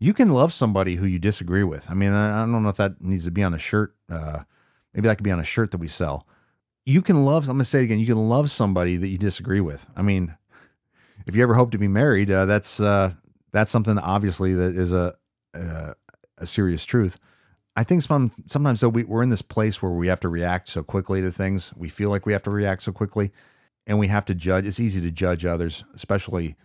You 0.00 0.14
can 0.14 0.30
love 0.30 0.52
somebody 0.52 0.94
who 0.94 1.06
you 1.06 1.18
disagree 1.18 1.64
with. 1.64 1.90
I 1.90 1.94
mean 1.94 2.12
I, 2.12 2.42
I 2.42 2.46
don't 2.46 2.62
know 2.62 2.68
if 2.68 2.76
that 2.76 3.00
needs 3.00 3.24
to 3.24 3.30
be 3.30 3.42
on 3.42 3.54
a 3.54 3.58
shirt 3.58 3.94
uh 4.10 4.40
maybe 4.94 5.08
that 5.08 5.16
could 5.16 5.24
be 5.24 5.32
on 5.32 5.40
a 5.40 5.44
shirt 5.44 5.70
that 5.72 5.78
we 5.78 5.88
sell. 5.88 6.26
You 6.84 7.02
can 7.02 7.24
love, 7.24 7.44
I'm 7.44 7.56
going 7.56 7.58
to 7.58 7.64
say 7.66 7.80
it 7.80 7.84
again, 7.84 8.00
you 8.00 8.06
can 8.06 8.30
love 8.30 8.50
somebody 8.50 8.96
that 8.96 9.08
you 9.08 9.18
disagree 9.18 9.60
with. 9.60 9.86
I 9.94 10.00
mean, 10.00 10.34
if 11.28 11.36
you 11.36 11.42
ever 11.42 11.54
hope 11.54 11.70
to 11.72 11.78
be 11.78 11.88
married, 11.88 12.30
uh, 12.30 12.46
that's, 12.46 12.80
uh, 12.80 13.12
that's 13.52 13.70
something 13.70 13.98
obviously 13.98 14.54
that 14.54 14.74
is 14.74 14.92
a, 14.92 15.14
a, 15.54 15.94
a 16.38 16.46
serious 16.46 16.84
truth. 16.84 17.18
I 17.76 17.84
think 17.84 18.02
some, 18.02 18.32
sometimes 18.46 18.80
though 18.80 18.88
we, 18.88 19.04
we're 19.04 19.22
in 19.22 19.28
this 19.28 19.42
place 19.42 19.80
where 19.80 19.92
we 19.92 20.08
have 20.08 20.20
to 20.20 20.28
react 20.28 20.68
so 20.68 20.82
quickly 20.82 21.20
to 21.20 21.30
things. 21.30 21.72
We 21.76 21.88
feel 21.88 22.10
like 22.10 22.26
we 22.26 22.32
have 22.32 22.42
to 22.44 22.50
react 22.50 22.82
so 22.82 22.92
quickly 22.92 23.30
and 23.86 23.98
we 23.98 24.08
have 24.08 24.24
to 24.24 24.34
judge. 24.34 24.66
It's 24.66 24.80
easy 24.80 25.00
to 25.00 25.10
judge 25.10 25.44
others, 25.44 25.84
especially 25.94 26.56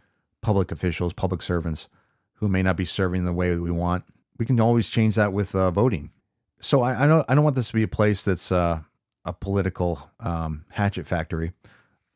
public 0.42 0.72
officials, 0.72 1.14
public 1.14 1.42
servants 1.42 1.88
who 2.36 2.48
may 2.48 2.64
not 2.64 2.78
be 2.78 2.86
serving 2.86 3.26
the 3.26 3.34
way 3.34 3.54
that 3.54 3.62
we 3.62 3.72
want. 3.72 4.06
We 4.38 4.46
can 4.46 4.60
always 4.60 4.90
change 4.90 5.16
that 5.16 5.34
with 5.34 5.54
uh, 5.54 5.72
voting. 5.72 6.12
So 6.60 6.82
I, 6.82 7.04
I, 7.04 7.08
don't 7.08 7.26
I 7.30 7.36
don't 7.36 7.44
want 7.44 7.56
this 7.56 7.68
to 7.68 7.74
be 7.74 7.84
a 7.84 7.88
place 7.88 8.24
that's 8.24 8.52
uh, 8.52 8.80
a 9.26 9.34
political 9.34 10.10
um, 10.20 10.66
hatchet 10.70 11.06
factory. 11.06 11.52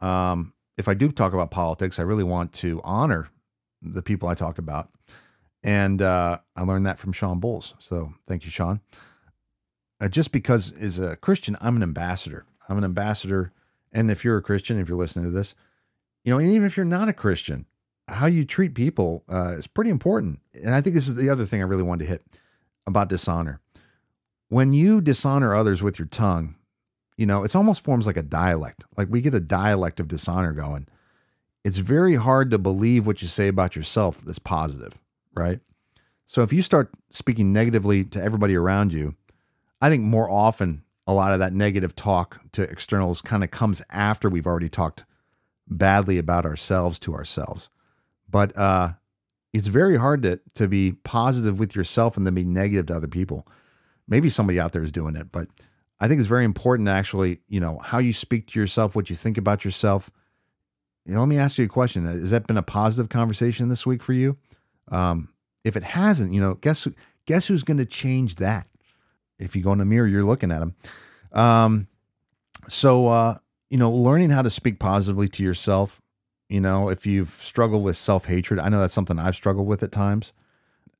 Um, 0.01 0.53
if 0.77 0.87
I 0.87 0.93
do 0.93 1.11
talk 1.11 1.33
about 1.33 1.51
politics, 1.51 1.99
I 1.99 2.03
really 2.03 2.23
want 2.23 2.53
to 2.53 2.79
honor 2.83 3.29
the 3.81 4.01
people 4.01 4.29
I 4.29 4.35
talk 4.35 4.57
about. 4.57 4.89
And 5.63 6.01
uh, 6.01 6.39
I 6.55 6.61
learned 6.61 6.85
that 6.85 6.99
from 6.99 7.11
Shawn 7.11 7.41
Bolz. 7.41 7.73
So 7.79 8.13
thank 8.27 8.45
you, 8.45 8.51
Shawn. 8.51 8.79
Uh, 9.99 10.07
just 10.07 10.31
because 10.31 10.71
as 10.73 10.99
a 10.99 11.15
Christian, 11.15 11.57
I'm 11.59 11.75
an 11.75 11.83
ambassador. 11.83 12.45
I'm 12.69 12.77
an 12.77 12.83
ambassador. 12.83 13.51
And 13.91 14.11
if 14.11 14.23
you're 14.23 14.37
a 14.37 14.41
Christian, 14.43 14.79
if 14.79 14.87
you're 14.87 14.97
listening 14.97 15.25
to 15.25 15.31
this, 15.31 15.55
you 16.23 16.31
know, 16.31 16.39
and 16.39 16.51
even 16.51 16.67
if 16.67 16.77
you're 16.77 16.85
not 16.85 17.09
a 17.09 17.13
Christian, 17.13 17.65
how 18.07 18.27
you 18.27 18.45
treat 18.45 18.75
people 18.75 19.23
uh, 19.29 19.55
is 19.57 19.67
pretty 19.67 19.89
important. 19.89 20.39
And 20.53 20.75
I 20.75 20.81
think 20.81 20.93
this 20.93 21.07
is 21.07 21.15
the 21.15 21.29
other 21.29 21.45
thing 21.45 21.61
I 21.61 21.65
really 21.65 21.83
wanted 21.83 22.05
to 22.05 22.09
hit 22.09 22.25
about 22.85 23.09
dishonor. 23.09 23.59
When 24.49 24.73
you 24.73 25.01
dishonor 25.01 25.55
others 25.55 25.81
with 25.81 25.99
your 25.99 26.07
tongue, 26.07 26.55
you 27.17 27.25
know, 27.25 27.43
it's 27.43 27.55
almost 27.55 27.83
forms 27.83 28.07
like 28.07 28.17
a 28.17 28.23
dialect. 28.23 28.85
Like 28.95 29.07
we 29.09 29.21
get 29.21 29.33
a 29.33 29.39
dialect 29.39 29.99
of 29.99 30.07
dishonor 30.07 30.53
going. 30.53 30.87
It's 31.63 31.77
very 31.77 32.15
hard 32.15 32.51
to 32.51 32.57
believe 32.57 33.05
what 33.05 33.21
you 33.21 33.27
say 33.27 33.47
about 33.47 33.75
yourself 33.75 34.21
that's 34.21 34.39
positive, 34.39 34.93
right? 35.33 35.59
So 36.27 36.43
if 36.43 36.53
you 36.53 36.61
start 36.61 36.91
speaking 37.09 37.51
negatively 37.51 38.03
to 38.05 38.21
everybody 38.21 38.55
around 38.55 38.93
you, 38.93 39.15
I 39.81 39.89
think 39.89 40.03
more 40.03 40.29
often 40.29 40.83
a 41.07 41.13
lot 41.13 41.31
of 41.31 41.39
that 41.39 41.53
negative 41.53 41.95
talk 41.95 42.39
to 42.51 42.63
externals 42.63 43.21
kind 43.21 43.43
of 43.43 43.51
comes 43.51 43.81
after 43.89 44.29
we've 44.29 44.47
already 44.47 44.69
talked 44.69 45.03
badly 45.67 46.17
about 46.17 46.45
ourselves 46.45 46.99
to 46.99 47.13
ourselves. 47.13 47.69
But 48.29 48.55
uh, 48.57 48.93
it's 49.53 49.67
very 49.67 49.97
hard 49.97 50.21
to 50.23 50.39
to 50.55 50.67
be 50.67 50.91
positive 50.91 51.59
with 51.59 51.75
yourself 51.75 52.17
and 52.17 52.25
then 52.25 52.35
be 52.35 52.43
negative 52.43 52.87
to 52.87 52.95
other 52.95 53.07
people. 53.07 53.47
Maybe 54.07 54.29
somebody 54.29 54.59
out 54.59 54.73
there 54.73 54.83
is 54.83 54.91
doing 54.91 55.15
it, 55.15 55.31
but 55.31 55.47
I 55.99 56.07
think 56.07 56.19
it's 56.19 56.27
very 56.27 56.45
important 56.45 56.89
actually, 56.89 57.39
you 57.47 57.59
know, 57.59 57.79
how 57.83 57.97
you 57.97 58.13
speak 58.13 58.47
to 58.47 58.59
yourself, 58.59 58.95
what 58.95 59.09
you 59.09 59.15
think 59.15 59.37
about 59.37 59.65
yourself. 59.65 60.11
You 61.05 61.13
know, 61.13 61.21
let 61.21 61.29
me 61.29 61.37
ask 61.37 61.57
you 61.57 61.65
a 61.65 61.69
question: 61.69 62.05
Has 62.05 62.31
that 62.31 62.47
been 62.47 62.57
a 62.57 62.63
positive 62.63 63.09
conversation 63.09 63.69
this 63.69 63.85
week 63.85 64.03
for 64.03 64.13
you? 64.13 64.37
Um, 64.89 65.29
if 65.63 65.75
it 65.75 65.83
hasn't, 65.83 66.33
you 66.33 66.41
know, 66.41 66.55
guess 66.55 66.87
guess 67.25 67.47
who's 67.47 67.63
going 67.63 67.77
to 67.77 67.85
change 67.85 68.35
that? 68.35 68.67
If 69.39 69.55
you 69.55 69.61
go 69.61 69.71
in 69.71 69.79
the 69.79 69.85
mirror, 69.85 70.07
you're 70.07 70.23
looking 70.23 70.51
at 70.51 70.59
them. 70.59 70.75
Um, 71.31 71.87
so, 72.67 73.07
uh, 73.07 73.37
you 73.69 73.77
know, 73.77 73.91
learning 73.91 74.31
how 74.31 74.41
to 74.41 74.49
speak 74.49 74.79
positively 74.79 75.27
to 75.29 75.43
yourself 75.43 76.01
you 76.49 76.61
know, 76.61 76.89
if 76.89 77.05
you've 77.05 77.37
struggled 77.41 77.83
with 77.83 77.97
self 77.97 78.25
hatred, 78.25 78.59
I 78.59 78.69
know 78.69 78.79
that's 78.79 78.93
something 78.93 79.19
I've 79.19 79.35
struggled 79.35 79.67
with 79.67 79.83
at 79.83 79.91
times. 79.91 80.31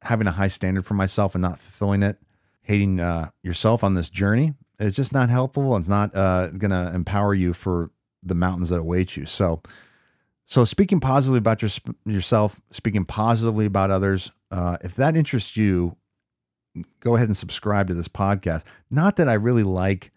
Having 0.01 0.27
a 0.27 0.32
high 0.32 0.50
standard 0.50 0.86
for 0.86 0.94
myself 0.94 1.36
and 1.36 1.42
not 1.42 1.60
fulfilling 1.60 2.04
it, 2.04 2.18
hating 2.62 3.00
uh, 3.00 3.30
yourself 3.44 3.84
on 3.84 3.94
this 3.94 4.10
journey, 4.10 4.54
it's 4.80 4.96
just 4.96 5.14
not 5.14 5.30
helpful. 5.30 5.76
It's 5.78 5.88
not 5.88 6.16
uh, 6.16 6.48
going 6.50 6.72
to 6.72 6.92
empower 6.94 7.34
you 7.34 7.54
for 7.54 7.92
the 8.24 8.36
mountains 8.36 8.70
that 8.70 8.78
await 8.78 9.18
you. 9.18 9.26
So, 9.26 9.62
so 10.46 10.66
speaking 10.66 11.00
positively 11.00 11.40
about 11.40 11.62
your, 11.62 11.72
yourself, 12.06 12.62
speaking 12.72 13.06
positively 13.06 13.66
about 13.66 13.92
others, 13.92 14.32
uh, 14.52 14.78
if 14.82 14.96
that 14.96 15.16
interests 15.16 15.58
you, 15.58 15.96
go 17.00 17.16
ahead 17.16 17.28
and 17.28 17.38
subscribe 17.38 17.88
to 17.88 17.94
this 17.94 18.08
podcast. 18.08 18.64
Not 18.90 19.16
that 19.16 19.28
I 19.28 19.34
really 19.34 19.64
like. 19.64 20.12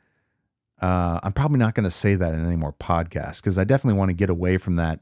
Uh, 0.81 1.21
I'm 1.23 1.33
probably 1.33 1.59
not 1.59 1.75
going 1.75 1.85
to 1.85 1.91
say 1.91 2.15
that 2.15 2.35
in 2.35 2.45
any 2.45 2.57
more 2.57 2.73
podcasts 2.73 3.37
because 3.37 3.59
I 3.59 3.65
definitely 3.65 3.99
want 3.99 4.11
to 4.11 4.15
get 4.15 4.31
away 4.31 4.57
from 4.59 4.77
that 4.77 5.01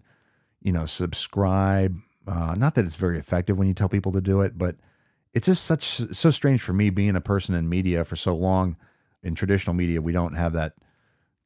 you 0.62 0.72
know, 0.72 0.86
subscribe. 0.86 1.96
Uh, 2.26 2.54
not 2.56 2.74
that 2.74 2.84
it's 2.84 2.96
very 2.96 3.18
effective 3.18 3.56
when 3.56 3.68
you 3.68 3.74
tell 3.74 3.88
people 3.88 4.12
to 4.12 4.20
do 4.20 4.40
it, 4.40 4.58
but 4.58 4.76
it's 5.34 5.46
just 5.46 5.64
such 5.64 5.84
so 6.14 6.30
strange 6.30 6.60
for 6.60 6.72
me 6.72 6.90
being 6.90 7.16
a 7.16 7.20
person 7.20 7.54
in 7.54 7.68
media 7.68 8.04
for 8.04 8.16
so 8.16 8.34
long. 8.34 8.76
In 9.22 9.34
traditional 9.34 9.74
media, 9.74 10.00
we 10.00 10.12
don't 10.12 10.34
have 10.34 10.52
that 10.52 10.74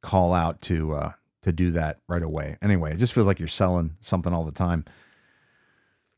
call 0.03 0.35
out 0.35 0.61
to 0.63 0.93
uh, 0.93 1.13
to 1.43 1.53
do 1.53 1.71
that 1.73 1.99
right 2.09 2.23
away. 2.23 2.57
Anyway, 2.63 2.93
it 2.93 2.99
just 2.99 3.13
feels 3.13 3.27
like 3.27 3.39
you're 3.39 3.49
selling 3.49 3.97
something 4.01 4.33
all 4.33 4.45
the 4.45 4.53
time. 4.53 4.85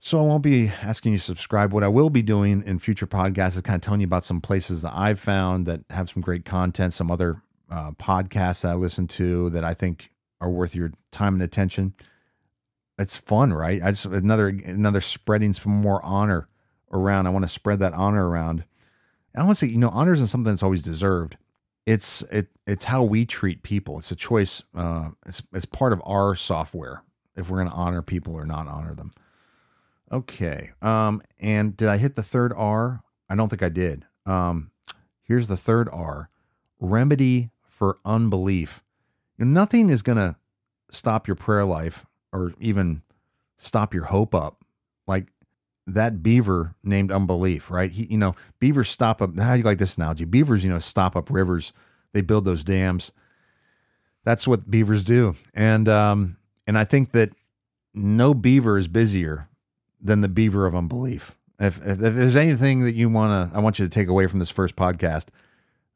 So 0.01 0.19
I 0.19 0.23
won't 0.23 0.43
be 0.43 0.69
asking 0.69 1.13
you 1.13 1.19
to 1.19 1.25
subscribe. 1.25 1.73
What 1.73 1.83
I 1.83 1.89
will 1.89 2.11
be 2.11 2.21
doing 2.21 2.63
in 2.67 2.79
future 2.79 3.07
podcasts 3.07 3.57
is 3.57 3.63
kind 3.63 3.77
of 3.77 3.83
telling 3.83 4.01
you 4.01 4.07
about 4.07 4.25
some 4.25 4.41
places 4.41 4.83
that 4.83 4.93
I've 4.95 5.19
found 5.19 5.65
that 5.67 5.81
have 5.89 6.11
some 6.11 6.21
great 6.21 6.45
content, 6.45 6.93
some 6.93 7.11
other 7.11 7.43
uh, 7.71 7.93
podcasts 7.93 8.63
that 8.63 8.73
I 8.73 8.75
listen 8.75 9.07
to 9.09 9.49
that 9.51 9.65
I 9.65 9.73
think 9.73 10.11
are 10.43 10.51
worth 10.51 10.75
your 10.75 10.93
time 11.11 11.35
and 11.35 11.43
attention 11.43 11.95
it's 12.99 13.17
fun, 13.17 13.53
right? 13.53 13.83
I 13.83 13.91
just 13.91 14.07
another 14.07 14.49
another 14.49 15.01
spreading 15.01 15.53
some 15.53 15.73
more 15.73 16.05
honor 16.05 16.47
around. 16.93 17.27
I 17.27 17.31
want 17.31 17.45
to 17.45 17.49
spread 17.49 17.81
that 17.81 17.93
honor 17.93 18.29
around. 18.29 18.65
And 19.33 19.43
I 19.43 19.47
want 19.47 19.59
to 19.59 19.67
say, 19.67 19.73
you 19.73 19.79
know, 19.79 19.91
honor 19.91 20.13
isn't 20.13 20.29
something 20.29 20.53
that's 20.53 20.63
always 20.63 20.83
deserved. 20.83 21.37
It's 21.87 22.23
it 22.31 22.49
it's 22.67 22.87
how 22.87 23.03
we 23.03 23.27
treat 23.27 23.63
people. 23.63 23.99
It's 23.99 24.11
a 24.11 24.17
choice. 24.17 24.63
Uh, 24.75 25.11
it's 25.27 25.43
it's 25.53 25.67
part 25.67 25.93
of 25.93 26.01
our 26.05 26.35
software 26.35 27.03
if 27.37 27.51
we're 27.51 27.59
going 27.59 27.69
to 27.69 27.75
honor 27.75 28.03
people 28.03 28.35
or 28.35 28.47
not 28.47 28.67
honor 28.69 28.95
them. 28.95 29.13
Okay. 30.11 30.71
Um, 30.81 31.23
and 31.39 31.77
did 31.77 31.89
I 31.89 31.97
hit 31.97 32.15
the 32.15 32.23
third 32.23 32.53
R? 32.57 33.03
I 33.29 33.35
don't 33.35 33.49
think 33.49 33.63
I 33.63 33.69
did. 33.69 34.07
Um, 34.27 34.71
here's 35.23 35.49
the 35.49 35.57
third 35.57 35.89
R: 35.93 36.31
remedy 36.81 37.51
for 37.69 37.99
unbelief. 38.05 38.83
Nothing 39.37 39.91
is 39.91 40.03
going 40.03 40.19
to 40.19 40.37
stop 40.91 41.27
your 41.27 41.35
prayer 41.35 41.65
life 41.65 42.07
or 42.33 42.53
even 42.61 43.03
stop 43.59 43.93
your 43.93 44.05
hope 44.05 44.35
up. 44.35 44.65
Like 45.07 45.27
that 45.87 46.23
beaver 46.23 46.75
named 46.83 47.13
unbelief, 47.13 47.71
right? 47.71 47.91
He, 47.91 48.07
you 48.07 48.17
know, 48.17 48.35
beavers 48.59 48.89
stop 48.89 49.21
up. 49.21 49.39
How 49.39 49.53
do 49.53 49.59
you 49.59 49.65
like 49.65 49.79
this 49.79 49.97
analogy? 49.97 50.25
Beavers, 50.25 50.65
you 50.65 50.71
know, 50.71 50.79
stop 50.79 51.15
up 51.17 51.31
rivers. 51.31 51.73
They 52.13 52.21
build 52.21 52.45
those 52.45 52.65
dams. 52.65 53.11
That's 54.25 54.49
what 54.49 54.71
beavers 54.71 55.05
do. 55.05 55.37
And, 55.53 55.89
um, 55.89 56.37
and 56.67 56.79
I 56.79 56.85
think 56.85 57.13
that 57.13 57.31
no 57.93 58.33
beaver 58.33 58.79
is 58.79 58.89
busier 58.89 59.49
than 60.01 60.23
the 60.23 60.29
beaver 60.29 60.67
of 60.67 60.75
unbelief. 60.75 61.37
If, 61.59 61.79
if, 61.79 62.03
if 62.03 62.15
there's 62.15 62.37
anything 62.37 62.85
that 62.85 62.95
you 62.95 63.09
want 63.09 63.53
to, 63.53 63.57
I 63.57 63.61
want 63.61 63.79
you 63.79 63.85
to 63.85 63.91
take 63.91 64.09
away 64.09 64.27
from 64.27 64.39
this 64.39 64.51
first 64.51 64.77
podcast, 64.77 65.27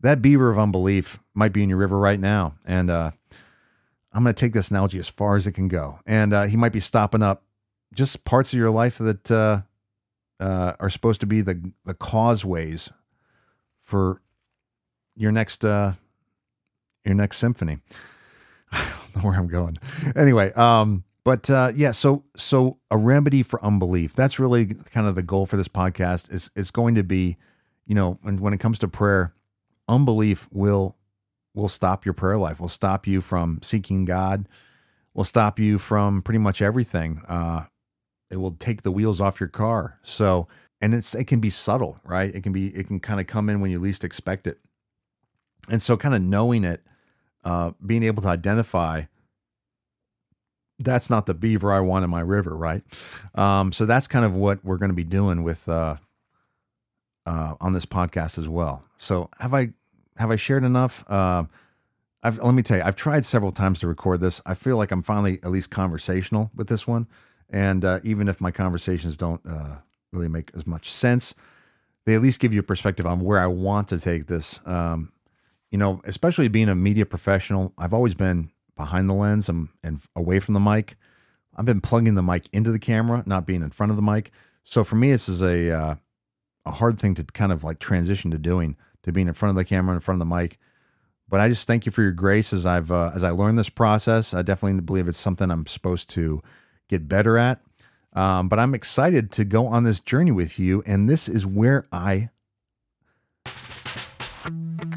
that 0.00 0.20
beaver 0.20 0.50
of 0.50 0.58
unbelief 0.58 1.18
might 1.34 1.52
be 1.52 1.62
in 1.62 1.68
your 1.68 1.78
river 1.78 1.98
right 1.98 2.20
now. 2.20 2.54
And, 2.64 2.90
uh, 2.90 3.10
I'm 4.12 4.22
going 4.22 4.34
to 4.34 4.40
take 4.40 4.52
this 4.52 4.70
analogy 4.70 4.98
as 4.98 5.08
far 5.08 5.36
as 5.36 5.46
it 5.46 5.52
can 5.52 5.68
go. 5.68 6.00
And 6.06 6.32
uh, 6.32 6.44
he 6.44 6.56
might 6.56 6.72
be 6.72 6.80
stopping 6.80 7.22
up 7.22 7.44
just 7.94 8.24
parts 8.24 8.52
of 8.52 8.58
your 8.58 8.70
life 8.70 8.98
that 8.98 9.30
uh, 9.30 9.60
uh, 10.40 10.74
are 10.80 10.90
supposed 10.90 11.20
to 11.20 11.26
be 11.26 11.40
the 11.40 11.72
the 11.84 11.94
causeways 11.94 12.90
for 13.80 14.20
your 15.16 15.32
next 15.32 15.64
uh, 15.64 15.92
your 17.04 17.14
next 17.14 17.38
symphony. 17.38 17.78
I 18.72 18.86
don't 19.14 19.16
know 19.16 19.28
where 19.30 19.38
I'm 19.38 19.48
going. 19.48 19.78
Anyway, 20.14 20.52
um, 20.52 21.04
but 21.24 21.50
uh, 21.50 21.72
yeah, 21.74 21.90
so 21.90 22.24
so 22.36 22.78
a 22.90 22.96
remedy 22.96 23.42
for 23.42 23.62
unbelief. 23.64 24.14
That's 24.14 24.38
really 24.38 24.66
kind 24.66 25.06
of 25.06 25.14
the 25.14 25.22
goal 25.22 25.46
for 25.46 25.56
this 25.56 25.68
podcast. 25.68 26.32
Is 26.32 26.50
is 26.54 26.70
going 26.70 26.94
to 26.94 27.02
be, 27.02 27.36
you 27.86 27.94
know, 27.94 28.18
when 28.22 28.38
when 28.38 28.52
it 28.52 28.58
comes 28.58 28.78
to 28.80 28.88
prayer, 28.88 29.34
unbelief 29.88 30.48
will 30.52 30.96
will 31.54 31.68
stop 31.68 32.04
your 32.04 32.14
prayer 32.14 32.38
life, 32.38 32.60
will 32.60 32.68
stop 32.68 33.06
you 33.06 33.20
from 33.20 33.58
seeking 33.62 34.04
God, 34.04 34.48
will 35.14 35.24
stop 35.24 35.58
you 35.58 35.78
from 35.78 36.22
pretty 36.22 36.38
much 36.38 36.62
everything. 36.62 37.22
Uh, 37.26 37.64
it 38.30 38.36
will 38.36 38.52
take 38.52 38.82
the 38.82 38.90
wheels 38.90 39.20
off 39.20 39.40
your 39.40 39.48
car. 39.48 39.98
So, 40.02 40.48
and 40.80 40.94
it's 40.94 41.14
it 41.14 41.24
can 41.24 41.40
be 41.40 41.50
subtle, 41.50 41.98
right? 42.04 42.34
It 42.34 42.42
can 42.42 42.52
be 42.52 42.68
it 42.68 42.86
can 42.86 43.00
kind 43.00 43.20
of 43.20 43.26
come 43.26 43.48
in 43.48 43.60
when 43.60 43.70
you 43.70 43.78
least 43.78 44.04
expect 44.04 44.46
it. 44.46 44.58
And 45.70 45.82
so, 45.82 45.96
kind 45.96 46.14
of 46.14 46.22
knowing 46.22 46.64
it, 46.64 46.82
uh, 47.44 47.72
being 47.84 48.02
able 48.02 48.22
to 48.22 48.28
identify 48.28 49.04
that's 50.78 51.10
not 51.10 51.26
the 51.26 51.34
beaver 51.34 51.72
I 51.72 51.80
want 51.80 52.04
in 52.04 52.10
my 52.10 52.20
river, 52.20 52.56
right? 52.56 52.82
Um, 53.34 53.72
so 53.72 53.84
that's 53.84 54.06
kind 54.06 54.24
of 54.24 54.34
what 54.34 54.64
we're 54.64 54.78
going 54.78 54.90
to 54.90 54.96
be 54.96 55.04
doing 55.04 55.42
with 55.42 55.68
uh, 55.68 55.96
uh, 57.26 57.54
on 57.60 57.72
this 57.72 57.86
podcast 57.86 58.38
as 58.38 58.48
well. 58.48 58.84
So 58.98 59.28
have 59.40 59.54
I 59.54 59.70
have 60.16 60.30
I 60.30 60.36
shared 60.36 60.64
enough? 60.64 61.04
Uh, 61.08 61.44
I've, 62.22 62.38
let 62.38 62.54
me 62.54 62.62
tell 62.62 62.78
you, 62.78 62.82
I've 62.84 62.96
tried 62.96 63.24
several 63.24 63.52
times 63.52 63.80
to 63.80 63.86
record 63.86 64.20
this. 64.20 64.40
I 64.44 64.54
feel 64.54 64.76
like 64.76 64.90
I'm 64.90 65.02
finally 65.02 65.38
at 65.44 65.50
least 65.50 65.70
conversational 65.70 66.50
with 66.54 66.68
this 66.68 66.86
one. 66.86 67.06
And 67.50 67.84
uh, 67.84 68.00
even 68.04 68.28
if 68.28 68.40
my 68.40 68.50
conversations 68.50 69.16
don't 69.16 69.40
uh, 69.46 69.76
really 70.12 70.28
make 70.28 70.50
as 70.54 70.66
much 70.66 70.92
sense, 70.92 71.34
they 72.04 72.14
at 72.14 72.22
least 72.22 72.40
give 72.40 72.52
you 72.52 72.60
a 72.60 72.64
perspective 72.64 73.06
on 73.06 73.20
where 73.20 73.40
I 73.40 73.46
want 73.46 73.88
to 73.88 73.98
take 73.98 74.26
this. 74.26 74.60
Um, 74.66 75.12
you 75.70 75.78
know, 75.78 76.00
especially 76.04 76.48
being 76.48 76.68
a 76.68 76.74
media 76.74 77.04
professional, 77.06 77.72
I've 77.76 77.92
always 77.92 78.14
been 78.14 78.50
behind 78.76 79.08
the 79.08 79.14
lens 79.14 79.48
and, 79.48 79.68
and 79.82 80.00
away 80.16 80.40
from 80.40 80.54
the 80.54 80.60
mic. 80.60 80.96
I've 81.56 81.66
been 81.66 81.80
plugging 81.80 82.14
the 82.14 82.22
mic 82.22 82.48
into 82.52 82.70
the 82.70 82.78
camera, 82.78 83.22
not 83.26 83.46
being 83.46 83.62
in 83.62 83.70
front 83.70 83.90
of 83.90 83.96
the 83.96 84.02
mic. 84.02 84.30
So 84.64 84.84
for 84.84 84.96
me, 84.96 85.10
this 85.10 85.28
is 85.28 85.42
a 85.42 85.70
uh, 85.70 85.94
a 86.64 86.70
hard 86.70 86.98
thing 86.98 87.14
to 87.14 87.24
kind 87.24 87.52
of 87.52 87.64
like 87.64 87.78
transition 87.78 88.30
to 88.30 88.38
doing 88.38 88.76
to 89.02 89.12
being 89.12 89.28
in 89.28 89.34
front 89.34 89.50
of 89.50 89.56
the 89.56 89.64
camera, 89.64 89.94
in 89.94 90.00
front 90.00 90.20
of 90.20 90.28
the 90.28 90.34
mic. 90.34 90.58
But 91.28 91.40
I 91.40 91.48
just 91.48 91.66
thank 91.66 91.84
you 91.84 91.92
for 91.92 92.02
your 92.02 92.12
grace 92.12 92.52
as 92.52 92.64
I've 92.64 92.92
uh, 92.92 93.10
as 93.14 93.24
I 93.24 93.30
learn 93.30 93.56
this 93.56 93.68
process. 93.68 94.32
I 94.32 94.42
definitely 94.42 94.80
believe 94.80 95.08
it's 95.08 95.18
something 95.18 95.50
I'm 95.50 95.66
supposed 95.66 96.08
to 96.10 96.42
get 96.88 97.08
better 97.08 97.38
at. 97.38 97.60
Um, 98.14 98.48
but 98.48 98.58
I'm 98.58 98.74
excited 98.74 99.30
to 99.32 99.44
go 99.44 99.66
on 99.66 99.84
this 99.84 100.00
journey 100.00 100.32
with 100.32 100.58
you, 100.58 100.82
and 100.86 101.08
this 101.08 101.28
is 101.28 101.46
where 101.46 101.86
I 101.92 102.30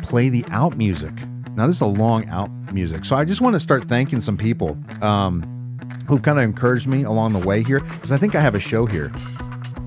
play 0.02 0.30
the 0.30 0.46
out 0.50 0.78
music. 0.78 1.14
Now 1.56 1.68
this 1.68 1.76
is 1.76 1.82
a 1.82 1.86
long 1.86 2.28
out 2.30 2.50
music, 2.74 3.06
so 3.06 3.16
I 3.16 3.26
just 3.26 3.42
want 3.42 3.54
to 3.54 3.60
start 3.60 3.88
thanking 3.88 4.22
some 4.22 4.38
people. 4.38 4.78
Um, 5.02 5.62
who've 6.08 6.22
kind 6.22 6.38
of 6.38 6.44
encouraged 6.44 6.88
me 6.88 7.04
along 7.04 7.34
the 7.34 7.40
way 7.40 7.64
here 7.64 7.80
because 7.80 8.12
I 8.12 8.18
think 8.18 8.36
I 8.36 8.42
have 8.42 8.56
a 8.56 8.60
show 8.60 8.86
here. 8.86 9.12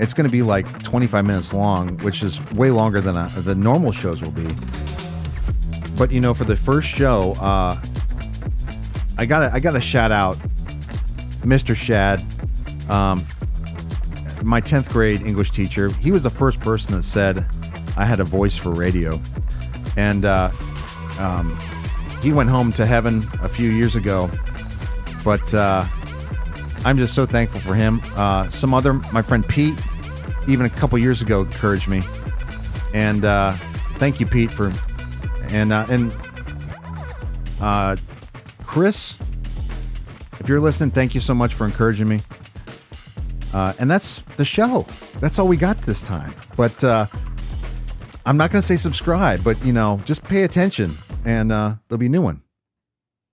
It's 0.00 0.12
going 0.12 0.26
to 0.26 0.32
be 0.32 0.42
like 0.42 0.82
25 0.82 1.24
minutes 1.24 1.54
long, 1.54 1.98
which 1.98 2.22
is 2.22 2.40
way 2.52 2.70
longer 2.70 3.00
than 3.00 3.16
uh 3.16 3.30
the 3.36 3.54
normal 3.54 3.92
shows 3.92 4.22
will 4.22 4.30
be. 4.30 4.48
But 5.96 6.10
you 6.10 6.20
know, 6.20 6.34
for 6.34 6.44
the 6.44 6.56
first 6.56 6.88
show, 6.88 7.32
uh, 7.40 7.80
I 9.16 9.26
got 9.26 9.52
I 9.52 9.60
got 9.60 9.72
to 9.72 9.80
shout 9.80 10.10
out 10.10 10.36
Mr. 11.44 11.76
Shad, 11.76 12.20
um, 12.90 13.24
my 14.42 14.61
10th 14.61 14.90
grade 14.90 15.22
English 15.22 15.50
teacher. 15.50 15.90
He 15.92 16.11
was 16.11 16.22
the 16.22 16.30
first 16.30 16.61
person 16.61 16.94
that 16.94 17.02
said 17.02 17.46
I 17.96 18.04
had 18.04 18.20
a 18.20 18.24
voice 18.24 18.57
for 18.57 18.70
radio, 18.70 19.20
and 19.96 20.24
uh, 20.24 20.50
um, 21.18 21.57
he 22.22 22.33
went 22.33 22.48
home 22.48 22.72
to 22.72 22.87
heaven 22.87 23.22
a 23.42 23.48
few 23.48 23.70
years 23.70 23.94
ago. 23.94 24.30
But 25.24 25.54
uh, 25.54 25.85
I'm 26.85 26.96
just 26.96 27.14
so 27.14 27.26
thankful 27.26 27.61
for 27.61 27.74
him. 27.74 28.00
Uh, 28.16 28.48
some 28.48 28.74
other, 28.74 28.94
my 29.12 29.22
friend 29.22 29.46
Pete, 29.46 29.74
even 30.48 30.66
a 30.66 30.70
couple 30.70 30.98
years 30.98 31.22
ago, 31.22 31.42
encouraged 31.42 31.88
me, 31.88 32.02
and 32.94 33.24
uh, 33.24 33.52
thank 33.98 34.18
you, 34.18 34.26
Pete, 34.26 34.50
for 34.50 34.72
and 35.48 35.72
uh, 35.72 35.87
and 35.88 36.16
uh, 37.61 37.96
Chris. 38.64 39.16
If 40.44 40.50
you're 40.50 40.61
listening, 40.61 40.90
thank 40.90 41.14
you 41.14 41.22
so 41.22 41.33
much 41.33 41.54
for 41.54 41.64
encouraging 41.64 42.07
me. 42.07 42.20
Uh, 43.54 43.72
and 43.78 43.90
that's 43.90 44.22
the 44.37 44.44
show. 44.44 44.85
That's 45.18 45.38
all 45.38 45.48
we 45.48 45.57
got 45.57 45.80
this 45.80 46.02
time. 46.02 46.35
But 46.54 46.85
uh, 46.85 47.07
I'm 48.26 48.37
not 48.37 48.52
going 48.52 48.61
to 48.61 48.66
say 48.66 48.76
subscribe, 48.76 49.42
but 49.42 49.64
you 49.64 49.72
know, 49.72 50.02
just 50.04 50.22
pay 50.22 50.42
attention, 50.42 50.98
and 51.24 51.50
uh, 51.50 51.76
there'll 51.88 51.98
be 51.98 52.07
a 52.07 52.11
new 52.11 52.20
one. 52.20 52.43